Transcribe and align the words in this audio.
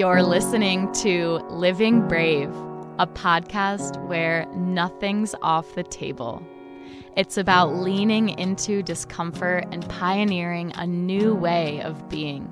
You're 0.00 0.22
listening 0.22 0.90
to 1.02 1.40
Living 1.50 2.08
Brave, 2.08 2.48
a 2.98 3.06
podcast 3.06 4.02
where 4.06 4.46
nothing's 4.54 5.34
off 5.42 5.74
the 5.74 5.82
table. 5.82 6.42
It's 7.18 7.36
about 7.36 7.74
leaning 7.74 8.30
into 8.30 8.82
discomfort 8.82 9.66
and 9.70 9.86
pioneering 9.90 10.72
a 10.76 10.86
new 10.86 11.34
way 11.34 11.82
of 11.82 12.08
being. 12.08 12.48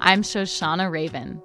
I'm 0.00 0.22
Shoshanna 0.22 0.90
Raven. 0.90 1.42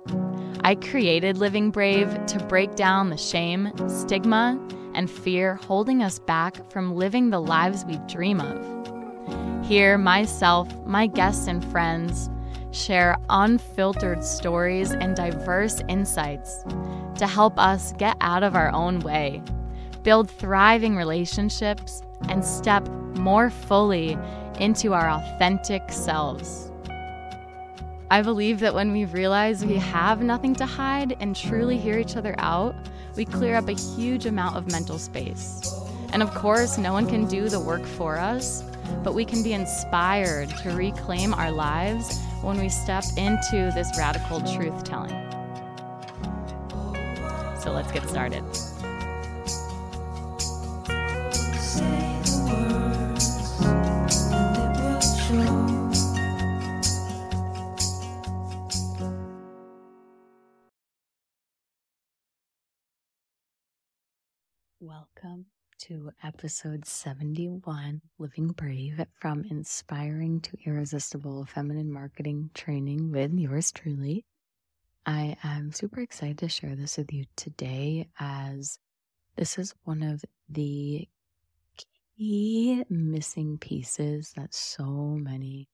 I 0.62 0.76
created 0.76 1.38
Living 1.38 1.70
Brave 1.70 2.26
to 2.28 2.40
break 2.46 2.78
down 2.78 3.10
the 3.10 3.18
shame, 3.18 3.74
stigma, 3.90 4.58
and 4.94 5.12
fear 5.12 5.56
holding 5.56 6.02
us 6.02 6.20
back 6.20 6.72
from 6.72 6.96
living 6.96 7.30
the 7.30 7.42
lives 7.42 7.84
we 7.84 7.98
dream 8.08 8.40
of. 8.40 9.66
Here, 9.66 9.98
myself, 9.98 10.74
my 10.86 11.08
guests, 11.08 11.48
and 11.48 11.62
friends 11.66 12.30
share 12.72 13.18
unfiltered 13.30 14.24
stories 14.24 14.92
and 14.92 15.16
diverse 15.16 15.82
insights 15.88 16.64
to 17.18 17.28
help 17.28 17.58
us 17.60 17.94
get 17.94 18.16
out 18.22 18.44
of 18.44 18.56
our 18.56 18.72
own 18.72 19.00
way, 19.00 19.42
build 20.04 20.30
thriving 20.30 20.96
relationships, 20.96 22.02
and 22.28 22.44
step 22.44 22.88
more 23.16 23.50
fully 23.50 24.18
into 24.60 24.94
our 24.94 25.10
authentic 25.10 25.92
selves. 25.92 26.72
I 28.12 28.22
believe 28.24 28.60
that 28.62 28.74
when 28.74 28.92
we 28.92 29.06
realize 29.06 29.64
we 29.64 29.78
have 29.78 30.24
nothing 30.24 30.56
to 30.56 30.66
hide 30.66 31.16
and 31.20 31.36
truly 31.36 31.78
hear 31.78 32.00
each 32.00 32.18
other 32.18 32.34
out, 32.40 32.76
we 33.16 33.26
clear 33.26 33.56
up 33.56 33.68
a 33.68 33.74
huge 33.74 34.26
amount 34.26 34.56
of 34.56 34.72
mental 34.72 34.98
space. 34.98 35.72
And 36.12 36.24
of 36.24 36.34
course, 36.34 36.78
no 36.78 36.92
one 36.92 37.06
can 37.06 37.28
do 37.28 37.50
the 37.50 37.60
work 37.60 37.86
for 37.86 38.18
us, 38.18 38.64
but 39.04 39.14
we 39.14 39.26
can 39.26 39.44
be 39.44 39.54
inspired 39.54 40.50
to 40.58 40.72
reclaim 40.72 41.34
our 41.34 41.52
lives 41.52 42.20
when 42.42 42.60
we 42.60 42.70
step 42.70 43.04
into 43.18 43.72
this 43.74 43.98
radical 43.98 44.40
truth 44.42 44.84
telling. 44.84 45.10
So 47.62 47.72
let's 47.72 47.92
get 47.92 48.08
started. 48.08 48.44
To 65.90 66.12
episode 66.24 66.86
71 66.86 68.00
Living 68.20 68.50
Brave 68.50 69.04
from 69.20 69.44
Inspiring 69.50 70.40
to 70.42 70.56
Irresistible 70.64 71.46
Feminine 71.46 71.92
Marketing 71.92 72.52
Training 72.54 73.12
with 73.12 73.34
yours 73.34 73.72
truly. 73.72 74.24
I 75.08 75.36
am 75.44 75.72
super 75.72 76.02
excited 76.02 76.38
to 76.40 76.48
share 76.48 76.76
this 76.76 76.98
with 76.98 77.12
you 77.12 77.26
today 77.36 78.08
as 78.20 78.78
this 79.36 79.58
is 79.58 79.74
one 79.84 80.04
of 80.04 80.24
the 80.48 81.08
key 82.16 82.84
missing 82.88 83.58
pieces 83.58 84.32
that 84.38 84.54
so 84.54 84.86
many 84.86 85.70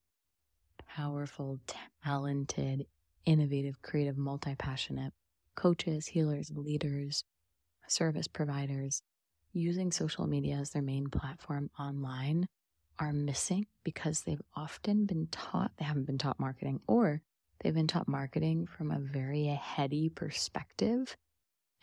powerful, 0.95 1.59
talented, 2.05 2.85
innovative, 3.25 3.81
creative, 3.81 4.17
multi 4.17 4.55
passionate 4.55 5.11
coaches, 5.55 6.07
healers, 6.07 6.49
leaders, 6.55 7.25
service 7.89 8.29
providers 8.29 9.01
using 9.55 9.91
social 9.91 10.27
media 10.27 10.55
as 10.55 10.71
their 10.71 10.81
main 10.81 11.09
platform 11.09 11.69
online 11.79 12.47
are 12.99 13.13
missing 13.13 13.65
because 13.83 14.21
they've 14.21 14.41
often 14.55 15.05
been 15.05 15.27
taught, 15.31 15.71
they 15.77 15.85
haven't 15.85 16.05
been 16.05 16.17
taught 16.17 16.39
marketing, 16.39 16.79
or 16.87 17.21
they've 17.59 17.73
been 17.73 17.87
taught 17.87 18.07
marketing 18.07 18.67
from 18.67 18.91
a 18.91 18.99
very 18.99 19.45
heady 19.45 20.09
perspective 20.09 21.15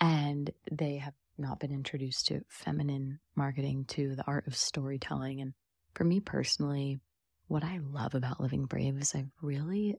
and 0.00 0.50
they 0.70 0.96
have 0.96 1.14
not 1.38 1.60
been 1.60 1.72
introduced 1.72 2.26
to 2.26 2.42
feminine 2.48 3.18
marketing, 3.34 3.84
to 3.86 4.14
the 4.14 4.24
art 4.26 4.46
of 4.46 4.56
storytelling. 4.56 5.40
And 5.40 5.54
for 5.94 6.04
me 6.04 6.20
personally, 6.20 7.00
what 7.48 7.64
I 7.64 7.78
love 7.78 8.14
about 8.14 8.40
Living 8.40 8.66
Brave 8.66 8.98
is 8.98 9.14
I've 9.14 9.30
really 9.40 9.96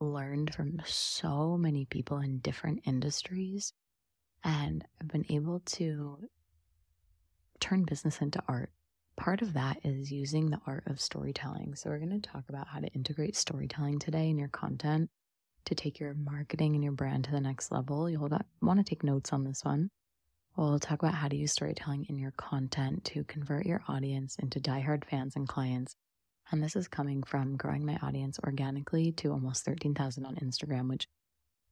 learned 0.00 0.54
from 0.54 0.80
so 0.86 1.56
many 1.56 1.84
people 1.84 2.18
in 2.18 2.38
different 2.38 2.82
industries 2.84 3.72
and 4.42 4.84
I've 5.00 5.08
been 5.08 5.26
able 5.28 5.60
to 5.60 6.18
turn 7.60 7.84
business 7.84 8.20
into 8.20 8.42
art. 8.48 8.70
Part 9.16 9.42
of 9.42 9.52
that 9.52 9.78
is 9.84 10.10
using 10.10 10.50
the 10.50 10.60
art 10.66 10.84
of 10.86 11.00
storytelling. 11.00 11.74
So, 11.74 11.90
we're 11.90 11.98
going 11.98 12.20
to 12.20 12.30
talk 12.30 12.44
about 12.48 12.68
how 12.68 12.80
to 12.80 12.88
integrate 12.88 13.36
storytelling 13.36 13.98
today 13.98 14.30
in 14.30 14.38
your 14.38 14.48
content 14.48 15.10
to 15.66 15.74
take 15.74 16.00
your 16.00 16.14
marketing 16.14 16.74
and 16.74 16.82
your 16.82 16.92
brand 16.92 17.24
to 17.24 17.30
the 17.30 17.40
next 17.40 17.70
level. 17.70 18.08
You'll 18.08 18.30
want 18.62 18.78
to 18.78 18.84
take 18.84 19.04
notes 19.04 19.32
on 19.32 19.44
this 19.44 19.64
one. 19.64 19.90
We'll 20.56 20.78
talk 20.78 21.02
about 21.02 21.14
how 21.14 21.28
to 21.28 21.36
use 21.36 21.52
storytelling 21.52 22.06
in 22.08 22.18
your 22.18 22.32
content 22.32 23.04
to 23.06 23.24
convert 23.24 23.66
your 23.66 23.82
audience 23.88 24.36
into 24.38 24.60
diehard 24.60 25.04
fans 25.04 25.36
and 25.36 25.48
clients. 25.48 25.94
And 26.50 26.62
this 26.62 26.74
is 26.74 26.88
coming 26.88 27.22
from 27.22 27.56
growing 27.56 27.86
my 27.86 27.98
audience 28.02 28.38
organically 28.44 29.12
to 29.12 29.30
almost 29.30 29.64
13,000 29.64 30.26
on 30.26 30.36
Instagram, 30.36 30.88
which, 30.88 31.06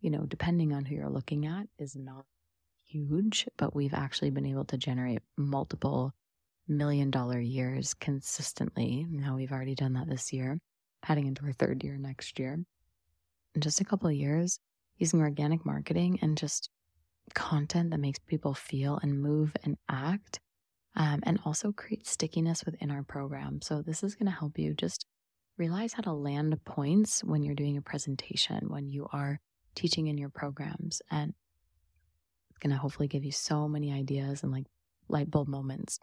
you 0.00 0.10
know, 0.10 0.24
depending 0.26 0.72
on 0.72 0.84
who 0.84 0.94
you're 0.94 1.10
looking 1.10 1.46
at, 1.46 1.66
is 1.78 1.96
not 1.96 2.24
huge, 2.88 3.46
but 3.56 3.74
we've 3.74 3.94
actually 3.94 4.30
been 4.30 4.46
able 4.46 4.64
to 4.66 4.78
generate 4.78 5.20
multiple 5.36 6.12
million 6.66 7.10
dollar 7.10 7.40
years 7.40 7.94
consistently. 7.94 9.06
Now 9.08 9.36
we've 9.36 9.52
already 9.52 9.74
done 9.74 9.94
that 9.94 10.08
this 10.08 10.32
year, 10.32 10.58
heading 11.02 11.26
into 11.26 11.44
our 11.44 11.52
third 11.52 11.82
year 11.84 11.96
next 11.96 12.38
year. 12.38 12.58
In 13.54 13.60
just 13.60 13.80
a 13.80 13.84
couple 13.84 14.08
of 14.08 14.14
years, 14.14 14.58
using 14.98 15.20
organic 15.20 15.64
marketing 15.64 16.18
and 16.22 16.36
just 16.36 16.70
content 17.34 17.90
that 17.90 18.00
makes 18.00 18.18
people 18.20 18.54
feel 18.54 18.98
and 19.02 19.22
move 19.22 19.54
and 19.64 19.76
act, 19.88 20.40
um, 20.96 21.20
and 21.24 21.38
also 21.44 21.72
create 21.72 22.06
stickiness 22.06 22.64
within 22.64 22.90
our 22.90 23.02
program. 23.02 23.60
So, 23.62 23.82
this 23.82 24.02
is 24.02 24.14
going 24.14 24.30
to 24.30 24.38
help 24.38 24.58
you 24.58 24.74
just 24.74 25.06
realize 25.56 25.92
how 25.92 26.02
to 26.02 26.12
land 26.12 26.56
points 26.64 27.22
when 27.24 27.42
you're 27.42 27.54
doing 27.54 27.76
a 27.76 27.82
presentation, 27.82 28.68
when 28.68 28.88
you 28.88 29.08
are 29.12 29.40
teaching 29.74 30.06
in 30.06 30.18
your 30.18 30.30
programs, 30.30 31.02
and 31.10 31.34
going 32.58 32.72
to 32.72 32.78
hopefully 32.78 33.08
give 33.08 33.24
you 33.24 33.32
so 33.32 33.68
many 33.68 33.92
ideas 33.92 34.42
and 34.42 34.52
like 34.52 34.66
light 35.08 35.30
bulb 35.30 35.48
moments. 35.48 35.98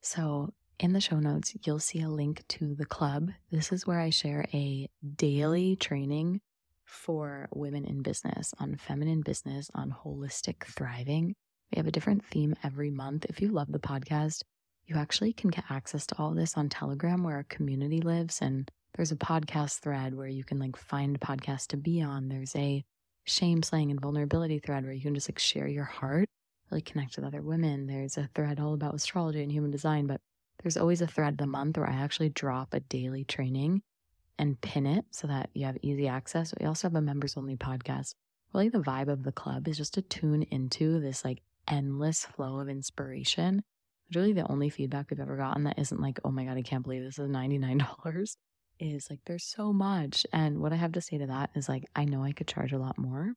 So, 0.00 0.52
in 0.78 0.92
the 0.92 1.00
show 1.00 1.18
notes, 1.18 1.54
you'll 1.64 1.80
see 1.80 2.00
a 2.02 2.08
link 2.08 2.44
to 2.48 2.74
the 2.76 2.86
club. 2.86 3.30
This 3.50 3.72
is 3.72 3.84
where 3.84 3.98
I 3.98 4.10
share 4.10 4.46
a 4.54 4.88
daily 5.16 5.74
training 5.74 6.40
for 6.84 7.48
women 7.52 7.84
in 7.84 8.02
business 8.02 8.54
on 8.58 8.76
feminine 8.76 9.22
business, 9.22 9.70
on 9.74 9.94
holistic 10.04 10.64
thriving. 10.64 11.34
We 11.72 11.76
have 11.76 11.86
a 11.86 11.92
different 11.92 12.24
theme 12.24 12.54
every 12.62 12.90
month. 12.90 13.26
If 13.28 13.40
you 13.40 13.48
love 13.48 13.70
the 13.70 13.80
podcast, 13.80 14.42
you 14.86 14.96
actually 14.96 15.32
can 15.34 15.50
get 15.50 15.64
access 15.68 16.06
to 16.06 16.18
all 16.18 16.32
this 16.32 16.56
on 16.56 16.68
Telegram 16.68 17.22
where 17.22 17.36
our 17.36 17.44
community 17.44 18.00
lives. 18.00 18.40
And 18.40 18.70
there's 18.96 19.12
a 19.12 19.16
podcast 19.16 19.80
thread 19.80 20.14
where 20.14 20.28
you 20.28 20.44
can 20.44 20.58
like 20.58 20.76
find 20.76 21.20
podcasts 21.20 21.66
to 21.68 21.76
be 21.76 22.00
on. 22.00 22.28
There's 22.28 22.56
a 22.56 22.84
shame 23.28 23.62
slaying 23.62 23.90
and 23.90 24.00
vulnerability 24.00 24.58
thread 24.58 24.84
where 24.84 24.92
you 24.92 25.02
can 25.02 25.14
just 25.14 25.28
like 25.28 25.38
share 25.38 25.68
your 25.68 25.84
heart, 25.84 26.28
really 26.70 26.82
connect 26.82 27.16
with 27.16 27.24
other 27.24 27.42
women. 27.42 27.86
There's 27.86 28.16
a 28.16 28.28
thread 28.34 28.58
all 28.58 28.74
about 28.74 28.94
astrology 28.94 29.42
and 29.42 29.52
human 29.52 29.70
design, 29.70 30.06
but 30.06 30.20
there's 30.62 30.76
always 30.76 31.02
a 31.02 31.06
thread 31.06 31.38
the 31.38 31.46
month 31.46 31.76
where 31.76 31.88
I 31.88 31.94
actually 31.94 32.30
drop 32.30 32.74
a 32.74 32.80
daily 32.80 33.24
training 33.24 33.82
and 34.38 34.60
pin 34.60 34.86
it 34.86 35.04
so 35.10 35.26
that 35.26 35.50
you 35.54 35.66
have 35.66 35.78
easy 35.82 36.08
access. 36.08 36.54
We 36.58 36.66
also 36.66 36.88
have 36.88 36.94
a 36.94 37.00
members 37.00 37.36
only 37.36 37.56
podcast. 37.56 38.14
Really, 38.52 38.68
the 38.68 38.78
vibe 38.78 39.08
of 39.08 39.24
the 39.24 39.32
club 39.32 39.68
is 39.68 39.76
just 39.76 39.94
to 39.94 40.02
tune 40.02 40.42
into 40.44 41.00
this 41.00 41.24
like 41.24 41.42
endless 41.68 42.24
flow 42.24 42.60
of 42.60 42.68
inspiration. 42.68 43.62
Really, 44.14 44.32
the 44.32 44.50
only 44.50 44.70
feedback 44.70 45.10
we've 45.10 45.20
ever 45.20 45.36
gotten 45.36 45.64
that 45.64 45.78
isn't 45.78 46.00
like, 46.00 46.18
oh 46.24 46.30
my 46.30 46.44
God, 46.44 46.56
I 46.56 46.62
can't 46.62 46.82
believe 46.82 47.02
this 47.02 47.18
is 47.18 47.28
$99 47.28 48.36
is 48.78 49.10
like 49.10 49.20
there's 49.26 49.44
so 49.44 49.72
much. 49.72 50.26
And 50.32 50.60
what 50.60 50.72
I 50.72 50.76
have 50.76 50.92
to 50.92 51.00
say 51.00 51.18
to 51.18 51.26
that 51.26 51.50
is 51.54 51.68
like, 51.68 51.84
I 51.96 52.04
know 52.04 52.22
I 52.22 52.32
could 52.32 52.48
charge 52.48 52.72
a 52.72 52.78
lot 52.78 52.98
more 52.98 53.34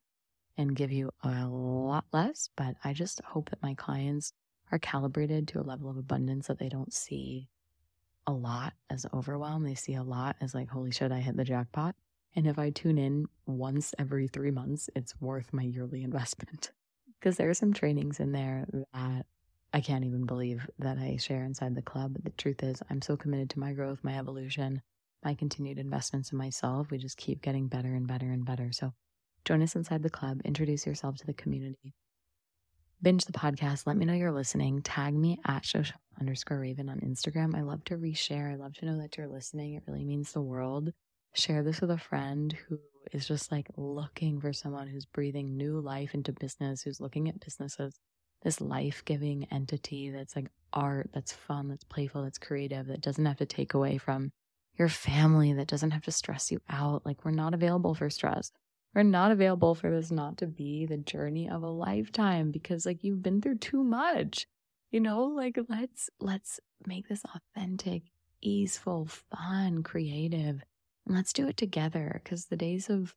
and 0.58 0.76
give 0.76 0.92
you 0.92 1.12
a 1.24 1.48
lot 1.48 2.06
less, 2.12 2.50
but 2.56 2.76
I 2.84 2.94
just 2.94 3.22
hope 3.22 3.50
that 3.50 3.64
my 3.64 3.74
clients 3.74 4.34
are 4.72 4.80
calibrated 4.80 5.48
to 5.50 5.60
a 5.60 5.64
level 5.64 5.90
of 5.90 5.98
abundance 5.98 6.48
that 6.48 6.60
they 6.60 6.70
don't 6.70 6.94
see 6.94 7.50
a 8.28 8.32
lot 8.32 8.74
as 8.90 9.06
overwhelm. 9.14 9.64
They 9.64 9.76
see 9.76 9.96
a 9.96 10.04
lot 10.04 10.36
as 10.42 10.54
like, 10.54 10.70
holy 10.70 10.92
shit, 10.92 11.12
I 11.12 11.20
hit 11.20 11.38
the 11.38 11.44
jackpot. 11.44 11.96
And 12.36 12.48
if 12.48 12.58
I 12.58 12.70
tune 12.70 12.98
in 12.98 13.28
once 13.46 13.94
every 14.00 14.28
three 14.28 14.52
months, 14.52 14.90
it's 14.96 15.20
worth 15.20 15.52
my 15.52 15.64
yearly 15.64 16.04
investment. 16.04 16.72
Because 17.20 17.38
there 17.38 17.50
are 17.50 17.56
some 17.56 17.74
trainings 17.74 18.20
in 18.20 18.32
there 18.32 18.66
that 18.94 19.26
I 19.74 19.82
can't 19.82 20.06
even 20.06 20.26
believe 20.26 20.68
that 20.80 20.98
I 20.98 21.18
share 21.18 21.44
inside 21.44 21.76
the 21.76 21.82
club. 21.82 22.14
But 22.14 22.24
the 22.24 22.32
truth 22.32 22.64
is, 22.64 22.82
I'm 22.90 23.02
so 23.02 23.16
committed 23.16 23.50
to 23.52 23.60
my 23.60 23.74
growth, 23.74 24.00
my 24.04 24.18
evolution, 24.18 24.82
my 25.24 25.34
continued 25.34 25.78
investments 25.78 26.32
in 26.32 26.38
myself. 26.38 26.92
We 26.92 26.98
just 26.98 27.18
keep 27.18 27.42
getting 27.42 27.68
better 27.68 27.94
and 27.94 28.08
better 28.08 28.32
and 28.32 28.46
better. 28.46 28.72
So 28.72 28.94
join 29.46 29.62
us 29.62 29.76
inside 29.76 30.04
the 30.04 30.10
club, 30.10 30.42
introduce 30.46 30.86
yourself 30.86 31.18
to 31.18 31.26
the 31.26 31.34
community, 31.34 31.94
binge 33.02 33.26
the 33.26 33.34
podcast. 33.34 33.88
Let 33.88 33.98
me 33.98 34.06
know 34.06 34.14
you're 34.14 34.32
listening. 34.32 34.82
Tag 34.82 35.14
me 35.14 35.40
at 35.46 35.64
Shoshanna 35.64 35.94
underscore 36.20 36.60
Raven 36.60 36.90
on 36.90 37.00
Instagram. 37.00 37.56
I 37.56 37.62
love 37.62 37.84
to 37.86 37.98
reshare. 37.98 38.52
I 38.52 38.56
love 38.56 38.74
to 38.76 38.86
know 38.86 39.00
that 39.00 39.18
you're 39.18 39.28
listening. 39.28 39.74
It 39.74 39.84
really 39.88 40.06
means 40.06 40.32
the 40.32 40.42
world. 40.42 40.92
Share 41.34 41.64
this 41.64 41.82
with 41.82 41.92
a 41.92 41.98
friend 41.98 42.56
who 42.68 42.78
is 43.12 43.28
just 43.28 43.52
like 43.52 43.68
looking 43.78 44.40
for 44.40 44.54
someone 44.54 44.88
who's 44.88 45.06
breathing 45.06 45.58
new 45.58 45.80
life 45.80 46.14
into 46.14 46.34
business, 46.34 46.84
who's 46.84 47.02
looking 47.02 47.28
at 47.30 47.40
businesses, 47.40 48.00
this 48.44 48.62
life 48.62 49.04
giving 49.06 49.48
entity 49.52 50.12
that's 50.12 50.36
like 50.36 50.50
art, 50.74 51.10
that's 51.14 51.32
fun, 51.32 51.70
that's 51.70 51.84
playful, 51.84 52.24
that's 52.24 52.38
creative, 52.38 52.88
that 52.88 53.02
doesn't 53.02 53.26
have 53.26 53.38
to 53.38 53.46
take 53.46 53.74
away 53.74 53.98
from 53.98 54.32
your 54.82 54.90
family, 54.90 55.54
that 55.54 55.68
doesn't 55.68 55.92
have 55.92 56.02
to 56.04 56.12
stress 56.12 56.52
you 56.52 56.60
out. 56.68 57.06
Like, 57.06 57.24
we're 57.24 57.30
not 57.30 57.54
available 57.54 57.94
for 57.94 58.10
stress. 58.10 58.52
We're 58.96 59.04
not 59.04 59.32
available 59.32 59.76
for 59.76 59.92
this 59.92 60.10
not 60.10 60.38
to 60.40 60.48
be 60.48 60.88
the 60.88 60.98
journey 60.98 61.48
of 61.48 61.62
a 61.62 61.70
lifetime 61.70 62.50
because, 62.50 62.84
like, 62.84 63.04
you've 63.04 63.22
been 63.22 63.42
through 63.42 63.60
too 63.60 63.84
much. 63.84 64.48
You 64.90 65.00
know, 65.00 65.26
like, 65.26 65.60
let's, 65.70 66.10
let's 66.20 66.60
make 66.88 67.08
this 67.08 67.22
authentic, 67.36 68.02
easeful, 68.42 69.08
fun, 69.32 69.84
creative. 69.84 70.64
And 71.06 71.16
let's 71.16 71.32
do 71.32 71.48
it 71.48 71.58
together 71.58 72.20
because 72.24 72.46
the 72.46 72.58
days 72.58 72.90
of 72.90 73.16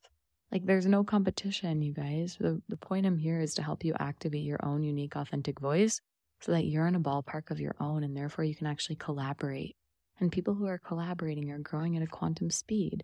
like 0.52 0.66
there's 0.66 0.86
no 0.86 1.02
competition, 1.02 1.82
you 1.82 1.92
guys. 1.92 2.36
The 2.38 2.62
the 2.68 2.76
point 2.76 3.06
I'm 3.06 3.18
here 3.18 3.40
is 3.40 3.54
to 3.54 3.62
help 3.62 3.84
you 3.84 3.94
activate 3.98 4.44
your 4.44 4.64
own 4.64 4.82
unique 4.82 5.16
authentic 5.16 5.58
voice 5.58 6.00
so 6.40 6.52
that 6.52 6.66
you're 6.66 6.86
in 6.86 6.94
a 6.94 7.00
ballpark 7.00 7.50
of 7.50 7.60
your 7.60 7.74
own 7.80 8.04
and 8.04 8.16
therefore 8.16 8.44
you 8.44 8.54
can 8.54 8.66
actually 8.66 8.96
collaborate. 8.96 9.76
And 10.20 10.30
people 10.30 10.54
who 10.54 10.66
are 10.66 10.78
collaborating 10.78 11.50
are 11.50 11.58
growing 11.58 11.96
at 11.96 12.02
a 12.02 12.06
quantum 12.06 12.50
speed. 12.50 13.02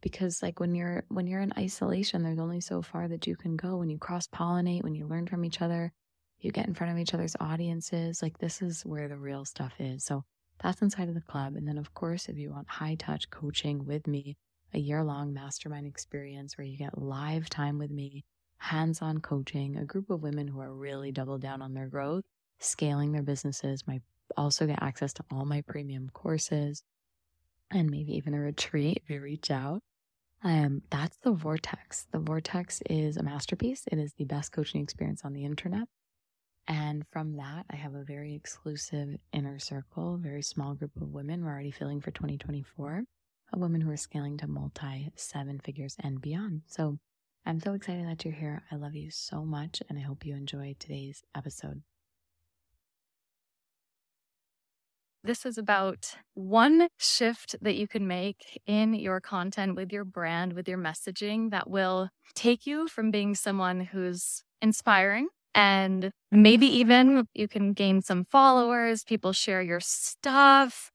Because 0.00 0.42
like 0.42 0.58
when 0.58 0.74
you're 0.74 1.04
when 1.08 1.26
you're 1.26 1.40
in 1.40 1.52
isolation, 1.56 2.22
there's 2.22 2.38
only 2.38 2.60
so 2.60 2.82
far 2.82 3.08
that 3.08 3.26
you 3.26 3.36
can 3.36 3.56
go 3.56 3.76
when 3.76 3.90
you 3.90 3.98
cross 3.98 4.26
pollinate, 4.26 4.82
when 4.82 4.94
you 4.94 5.06
learn 5.06 5.26
from 5.26 5.44
each 5.44 5.60
other, 5.62 5.92
you 6.40 6.50
get 6.50 6.66
in 6.66 6.74
front 6.74 6.92
of 6.92 6.98
each 6.98 7.14
other's 7.14 7.36
audiences. 7.40 8.20
Like 8.20 8.38
this 8.38 8.62
is 8.62 8.82
where 8.82 9.08
the 9.08 9.16
real 9.16 9.44
stuff 9.44 9.74
is. 9.78 10.04
So 10.04 10.24
that's 10.62 10.82
inside 10.82 11.08
of 11.08 11.14
the 11.14 11.20
club. 11.20 11.56
And 11.56 11.66
then, 11.66 11.78
of 11.78 11.94
course, 11.94 12.28
if 12.28 12.36
you 12.36 12.50
want 12.50 12.68
high 12.68 12.96
touch 12.96 13.30
coaching 13.30 13.84
with 13.84 14.06
me, 14.06 14.36
a 14.74 14.78
year 14.78 15.02
long 15.04 15.32
mastermind 15.32 15.86
experience 15.86 16.56
where 16.56 16.66
you 16.66 16.76
get 16.76 16.96
live 16.96 17.48
time 17.48 17.78
with 17.78 17.90
me, 17.90 18.24
hands 18.58 19.02
on 19.02 19.18
coaching, 19.18 19.76
a 19.76 19.84
group 19.84 20.08
of 20.10 20.22
women 20.22 20.48
who 20.48 20.60
are 20.60 20.72
really 20.72 21.12
double 21.12 21.38
down 21.38 21.62
on 21.62 21.74
their 21.74 21.88
growth, 21.88 22.24
scaling 22.58 23.12
their 23.12 23.22
businesses, 23.22 23.86
might 23.86 24.02
also 24.36 24.66
get 24.66 24.82
access 24.82 25.12
to 25.14 25.24
all 25.30 25.44
my 25.44 25.62
premium 25.62 26.10
courses 26.12 26.82
and 27.70 27.90
maybe 27.90 28.16
even 28.16 28.34
a 28.34 28.40
retreat 28.40 29.02
if 29.02 29.10
you 29.10 29.20
reach 29.20 29.50
out. 29.50 29.82
Um, 30.44 30.82
that's 30.90 31.16
the 31.18 31.32
Vortex. 31.32 32.06
The 32.10 32.18
Vortex 32.18 32.82
is 32.90 33.16
a 33.16 33.22
masterpiece. 33.22 33.84
It 33.90 33.98
is 33.98 34.12
the 34.14 34.24
best 34.24 34.52
coaching 34.52 34.82
experience 34.82 35.22
on 35.24 35.32
the 35.32 35.44
internet. 35.44 35.88
And 36.68 37.04
from 37.10 37.36
that, 37.36 37.66
I 37.70 37.76
have 37.76 37.94
a 37.94 38.04
very 38.04 38.34
exclusive 38.34 39.16
inner 39.32 39.58
circle, 39.58 40.16
very 40.16 40.42
small 40.42 40.74
group 40.74 40.92
of 40.96 41.08
women 41.08 41.44
we're 41.44 41.50
already 41.50 41.70
feeling 41.70 42.00
for 42.00 42.10
2024, 42.12 43.04
of 43.52 43.60
women 43.60 43.80
who 43.80 43.90
are 43.90 43.96
scaling 43.96 44.36
to 44.38 44.46
multi 44.46 45.10
seven 45.16 45.60
figures 45.60 45.96
and 46.00 46.20
beyond. 46.20 46.62
So 46.66 46.98
I'm 47.44 47.60
so 47.60 47.74
excited 47.74 48.06
that 48.06 48.24
you're 48.24 48.34
here. 48.34 48.62
I 48.70 48.76
love 48.76 48.94
you 48.94 49.10
so 49.10 49.44
much, 49.44 49.82
and 49.88 49.98
I 49.98 50.02
hope 50.02 50.24
you 50.24 50.36
enjoy 50.36 50.76
today's 50.78 51.22
episode. 51.34 51.82
This 55.24 55.46
is 55.46 55.56
about 55.56 56.16
one 56.34 56.88
shift 56.98 57.54
that 57.62 57.76
you 57.76 57.86
can 57.86 58.08
make 58.08 58.60
in 58.66 58.94
your 58.94 59.20
content 59.20 59.76
with 59.76 59.92
your 59.92 60.04
brand, 60.04 60.54
with 60.54 60.68
your 60.68 60.78
messaging 60.78 61.50
that 61.50 61.70
will 61.70 62.08
take 62.34 62.66
you 62.66 62.88
from 62.88 63.10
being 63.12 63.34
someone 63.36 63.80
who's 63.80 64.42
inspiring 64.60 65.28
and 65.54 66.10
maybe 66.32 66.66
even 66.66 67.26
you 67.34 67.46
can 67.46 67.72
gain 67.72 68.00
some 68.02 68.24
followers, 68.24 69.04
people 69.04 69.32
share 69.32 69.62
your 69.62 69.80
stuff. 69.80 70.90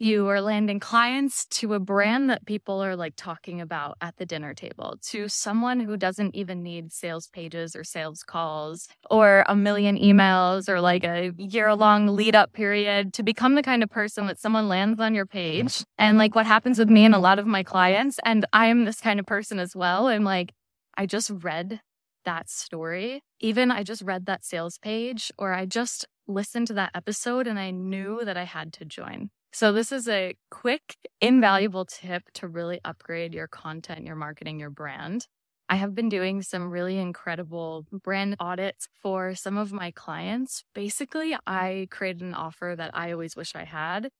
You 0.00 0.28
are 0.28 0.40
landing 0.40 0.78
clients 0.78 1.44
to 1.46 1.74
a 1.74 1.80
brand 1.80 2.30
that 2.30 2.46
people 2.46 2.80
are 2.84 2.94
like 2.94 3.14
talking 3.16 3.60
about 3.60 3.96
at 4.00 4.16
the 4.16 4.24
dinner 4.24 4.54
table, 4.54 4.96
to 5.08 5.28
someone 5.28 5.80
who 5.80 5.96
doesn't 5.96 6.36
even 6.36 6.62
need 6.62 6.92
sales 6.92 7.26
pages 7.26 7.74
or 7.74 7.82
sales 7.82 8.22
calls 8.22 8.86
or 9.10 9.44
a 9.48 9.56
million 9.56 9.98
emails 9.98 10.68
or 10.68 10.80
like 10.80 11.02
a 11.02 11.32
year 11.36 11.74
long 11.74 12.06
lead 12.06 12.36
up 12.36 12.52
period 12.52 13.12
to 13.14 13.24
become 13.24 13.56
the 13.56 13.62
kind 13.62 13.82
of 13.82 13.90
person 13.90 14.28
that 14.28 14.38
someone 14.38 14.68
lands 14.68 15.00
on 15.00 15.16
your 15.16 15.26
page. 15.26 15.82
And 15.98 16.16
like 16.16 16.36
what 16.36 16.46
happens 16.46 16.78
with 16.78 16.88
me 16.88 17.04
and 17.04 17.14
a 17.14 17.18
lot 17.18 17.40
of 17.40 17.46
my 17.48 17.64
clients, 17.64 18.20
and 18.24 18.46
I 18.52 18.66
am 18.66 18.84
this 18.84 19.00
kind 19.00 19.18
of 19.18 19.26
person 19.26 19.58
as 19.58 19.74
well. 19.74 20.06
I'm 20.06 20.22
like, 20.22 20.54
I 20.96 21.06
just 21.06 21.28
read 21.42 21.80
that 22.24 22.48
story. 22.48 23.20
Even 23.40 23.72
I 23.72 23.82
just 23.82 24.02
read 24.02 24.26
that 24.26 24.44
sales 24.44 24.78
page 24.78 25.32
or 25.36 25.54
I 25.54 25.66
just 25.66 26.06
listened 26.28 26.68
to 26.68 26.74
that 26.74 26.92
episode 26.94 27.48
and 27.48 27.58
I 27.58 27.72
knew 27.72 28.24
that 28.24 28.36
I 28.36 28.44
had 28.44 28.72
to 28.74 28.84
join. 28.84 29.30
So, 29.52 29.72
this 29.72 29.92
is 29.92 30.08
a 30.08 30.36
quick, 30.50 30.96
invaluable 31.20 31.84
tip 31.86 32.24
to 32.34 32.48
really 32.48 32.80
upgrade 32.84 33.34
your 33.34 33.48
content, 33.48 34.04
your 34.04 34.14
marketing, 34.16 34.60
your 34.60 34.70
brand. 34.70 35.26
I 35.70 35.76
have 35.76 35.94
been 35.94 36.08
doing 36.08 36.42
some 36.42 36.70
really 36.70 36.98
incredible 36.98 37.86
brand 37.90 38.36
audits 38.40 38.88
for 39.02 39.34
some 39.34 39.56
of 39.58 39.72
my 39.72 39.90
clients. 39.90 40.64
Basically, 40.74 41.36
I 41.46 41.88
created 41.90 42.22
an 42.22 42.34
offer 42.34 42.74
that 42.76 42.90
I 42.94 43.12
always 43.12 43.36
wish 43.36 43.54
I 43.54 43.64
had 43.64 44.10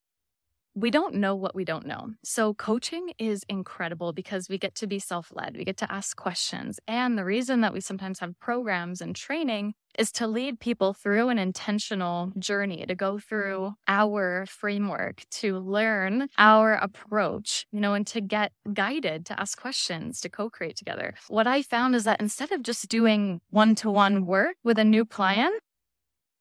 we 0.79 0.93
don't 0.93 1.15
know 1.15 1.35
what 1.35 1.57
we 1.57 1.65
don't 1.65 1.87
know. 1.87 2.11
So, 2.23 2.55
coaching 2.55 3.13
is 3.19 3.45
incredible 3.49 4.13
because 4.13 4.49
we 4.49 4.59
get 4.59 4.77
to 4.77 4.87
be 4.87 5.01
self 5.01 5.33
led, 5.35 5.57
we 5.57 5.65
get 5.65 5.77
to 5.79 5.93
ask 5.93 6.17
questions. 6.17 6.79
And 6.87 7.19
the 7.19 7.25
reason 7.25 7.63
that 7.63 7.73
we 7.73 7.81
sometimes 7.81 8.21
have 8.21 8.39
programs 8.39 9.01
and 9.01 9.17
training 9.17 9.75
is 9.99 10.13
to 10.13 10.29
lead 10.29 10.61
people 10.61 10.95
through 10.95 11.31
an 11.31 11.39
intentional 11.39 12.31
journey, 12.39 12.87
to 12.87 12.95
go 12.95 13.19
through 13.19 13.73
our 13.89 14.47
framework, 14.47 15.25
to 15.31 15.59
learn 15.59 16.29
our 16.39 16.75
approach, 16.75 17.67
you 17.73 17.81
know, 17.81 17.95
and 17.95 18.07
to 18.07 18.21
get 18.21 18.53
guided 18.73 19.27
to 19.27 19.41
ask 19.41 19.61
questions, 19.61 20.21
to 20.21 20.29
co 20.29 20.49
create 20.49 20.77
together. 20.77 21.15
What 21.27 21.49
I 21.49 21.63
found 21.63 21.97
is 21.97 22.05
that 22.05 22.21
instead 22.21 22.53
of 22.53 22.63
just 22.63 22.89
doing 22.89 23.41
one 23.51 23.75
to 23.77 23.91
one 23.91 24.27
work 24.27 24.55
with 24.63 24.79
a 24.79 24.85
new 24.85 25.05
client, 25.05 25.55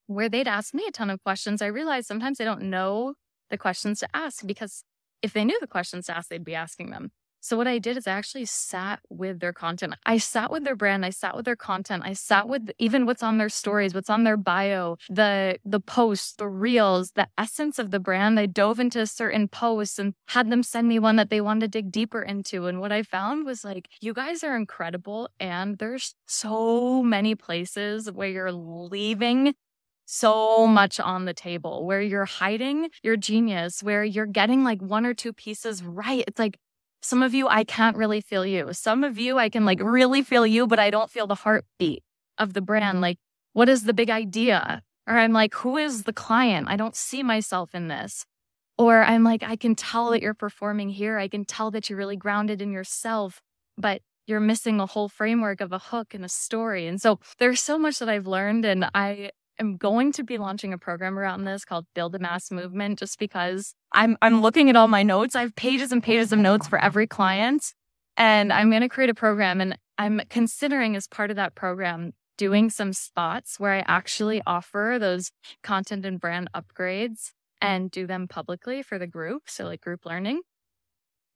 where 0.06 0.30
they'd 0.30 0.48
ask 0.48 0.74
me 0.74 0.86
a 0.88 0.92
ton 0.92 1.10
of 1.10 1.22
questions, 1.24 1.62
I 1.62 1.68
realized 1.68 2.08
sometimes 2.08 2.38
they 2.38 2.46
don't 2.46 2.70
know 2.70 3.16
the 3.50 3.58
questions 3.58 4.00
to 4.00 4.08
ask 4.14 4.46
because 4.46 4.84
if 5.22 5.34
they 5.34 5.46
knew 5.46 5.58
the 5.60 5.68
questions 5.68 6.06
to 6.06 6.18
ask, 6.18 6.30
they'd 6.30 6.44
be 6.44 6.56
asking 6.56 6.92
them. 6.92 7.12
So 7.40 7.56
what 7.56 7.68
I 7.68 7.78
did 7.78 7.98
is 7.98 8.08
I 8.08 8.12
actually 8.12 8.46
sat 8.46 9.00
with 9.10 9.40
their 9.40 9.54
content. 9.54 9.94
I 10.06 10.18
sat 10.18 10.52
with 10.52 10.64
their 10.64 10.76
brand. 10.76 11.06
I 11.06 11.12
sat 11.12 11.36
with 11.36 11.46
their 11.46 11.56
content. 11.56 12.04
I 12.06 12.14
sat 12.14 12.50
with 12.50 12.72
even 12.78 13.06
what's 13.06 13.24
on 13.24 13.38
their 13.38 13.50
stories, 13.50 13.94
what's 13.94 14.10
on 14.10 14.24
their 14.24 14.38
bio, 14.38 14.98
the 15.10 15.58
the 15.64 15.80
posts, 15.80 16.34
the 16.34 16.50
reels, 16.50 17.12
the 17.12 17.28
essence 17.38 17.80
of 17.80 17.92
the 17.92 18.00
brand. 18.00 18.40
I 18.40 18.48
dove 18.48 18.80
into 18.80 19.06
certain 19.06 19.48
posts 19.48 20.00
and 20.00 20.14
had 20.28 20.50
them 20.50 20.64
send 20.64 20.88
me 20.88 21.00
one 21.00 21.16
that 21.18 21.30
they 21.30 21.40
wanted 21.40 21.72
to 21.72 21.82
dig 21.82 21.92
deeper 21.92 22.22
into. 22.22 22.66
And 22.68 22.82
what 22.82 22.92
I 22.92 23.04
found 23.04 23.46
was 23.46 23.64
like, 23.64 23.88
you 24.02 24.14
guys 24.14 24.44
are 24.44 24.56
incredible. 24.56 25.30
And 25.40 25.78
there's 25.78 26.16
so 26.26 27.02
many 27.04 27.36
places 27.36 28.12
where 28.12 28.28
you're 28.28 28.52
leaving 28.52 29.54
so 30.08 30.66
much 30.66 31.00
on 31.00 31.26
the 31.26 31.34
table 31.34 31.86
where 31.86 32.02
you're 32.02 32.26
hiding 32.26 32.90
your 33.04 33.18
genius, 33.18 33.84
where 33.84 34.04
you're 34.04 34.26
getting 34.26 34.64
like 34.64 34.82
one 34.82 35.06
or 35.06 35.14
two 35.14 35.34
pieces 35.34 35.84
right. 35.84 36.24
It's 36.28 36.40
like 36.40 36.58
some 37.02 37.22
of 37.22 37.34
you, 37.34 37.48
I 37.48 37.64
can't 37.64 37.98
really 37.98 38.22
feel 38.22 38.46
you. 38.46 38.70
Some 38.72 39.04
of 39.04 39.20
you, 39.20 39.38
I 39.38 39.50
can 39.50 39.66
like 39.66 39.82
really 39.82 40.22
feel 40.22 40.48
you, 40.48 40.66
but 40.66 40.80
I 40.80 40.90
don't 40.90 41.12
feel 41.12 41.28
the 41.28 41.36
heartbeat 41.36 42.04
of 42.38 42.54
the 42.54 42.62
brand. 42.62 43.02
Like, 43.02 43.18
what 43.54 43.70
is 43.70 43.84
the 43.84 43.94
big 43.94 44.10
idea? 44.10 44.82
Or 45.08 45.18
I'm 45.18 45.34
like, 45.34 45.54
who 45.56 45.78
is 45.78 46.04
the 46.04 46.14
client? 46.14 46.68
I 46.70 46.78
don't 46.78 46.96
see 46.96 47.22
myself 47.22 47.76
in 47.76 47.90
this. 47.90 48.26
Or 48.78 49.04
I'm 49.04 49.24
like, 49.24 49.44
I 49.44 49.56
can 49.56 49.76
tell 49.76 50.12
that 50.12 50.22
you're 50.22 50.34
performing 50.34 50.90
here. 50.90 51.18
I 51.18 51.28
can 51.28 51.44
tell 51.44 51.70
that 51.72 51.90
you're 51.90 51.98
really 51.98 52.16
grounded 52.16 52.62
in 52.62 52.72
yourself, 52.72 53.42
but 53.78 54.02
you're 54.26 54.40
missing 54.40 54.80
a 54.80 54.86
whole 54.86 55.10
framework 55.10 55.62
of 55.62 55.74
a 55.74 55.80
hook 55.80 56.14
and 56.14 56.24
a 56.24 56.30
story. 56.30 56.88
And 56.88 57.02
so 57.02 57.20
there's 57.40 57.60
so 57.60 57.78
much 57.78 58.00
that 58.00 58.10
I've 58.10 58.28
learned. 58.28 58.66
And 58.66 58.90
I 58.94 59.32
am 59.60 59.78
going 59.78 60.12
to 60.14 60.24
be 60.24 60.38
launching 60.38 60.74
a 60.74 60.78
program 60.78 61.18
around 61.18 61.46
this 61.46 61.66
called 61.66 61.86
Build 61.94 62.16
a 62.16 62.20
Mass 62.20 62.52
Movement 62.52 63.00
just 63.00 63.20
because 63.20 63.74
I'm 63.92 64.18
I'm 64.22 64.42
looking 64.42 64.70
at 64.70 64.76
all 64.76 64.88
my 64.88 65.04
notes. 65.04 65.36
I 65.36 65.42
have 65.42 65.56
pages 65.56 65.92
and 65.92 66.04
pages 66.04 66.32
of 66.32 66.40
notes 66.40 66.68
for 66.68 66.80
every 66.80 67.08
client 67.08 67.74
and 68.16 68.52
I'm 68.52 68.70
going 68.70 68.82
to 68.82 68.90
create 68.90 69.10
a 69.10 69.16
program 69.16 69.62
and 69.62 69.78
I'm 69.98 70.22
considering 70.30 70.96
as 70.96 71.08
part 71.08 71.30
of 71.30 71.36
that 71.38 71.56
program 71.56 72.14
doing 72.38 72.70
some 72.70 72.94
spots 72.94 73.60
where 73.60 73.74
I 73.74 73.84
actually 73.88 74.42
offer 74.46 74.98
those 75.00 75.32
content 75.64 76.06
and 76.06 76.20
brand 76.20 76.50
upgrades 76.56 77.32
and 77.62 77.90
do 77.90 78.06
them 78.06 78.28
publicly 78.28 78.84
for 78.84 79.00
the 79.00 79.08
group, 79.08 79.44
so 79.48 79.66
like 79.66 79.82
group 79.82 80.06
learning. 80.06 80.42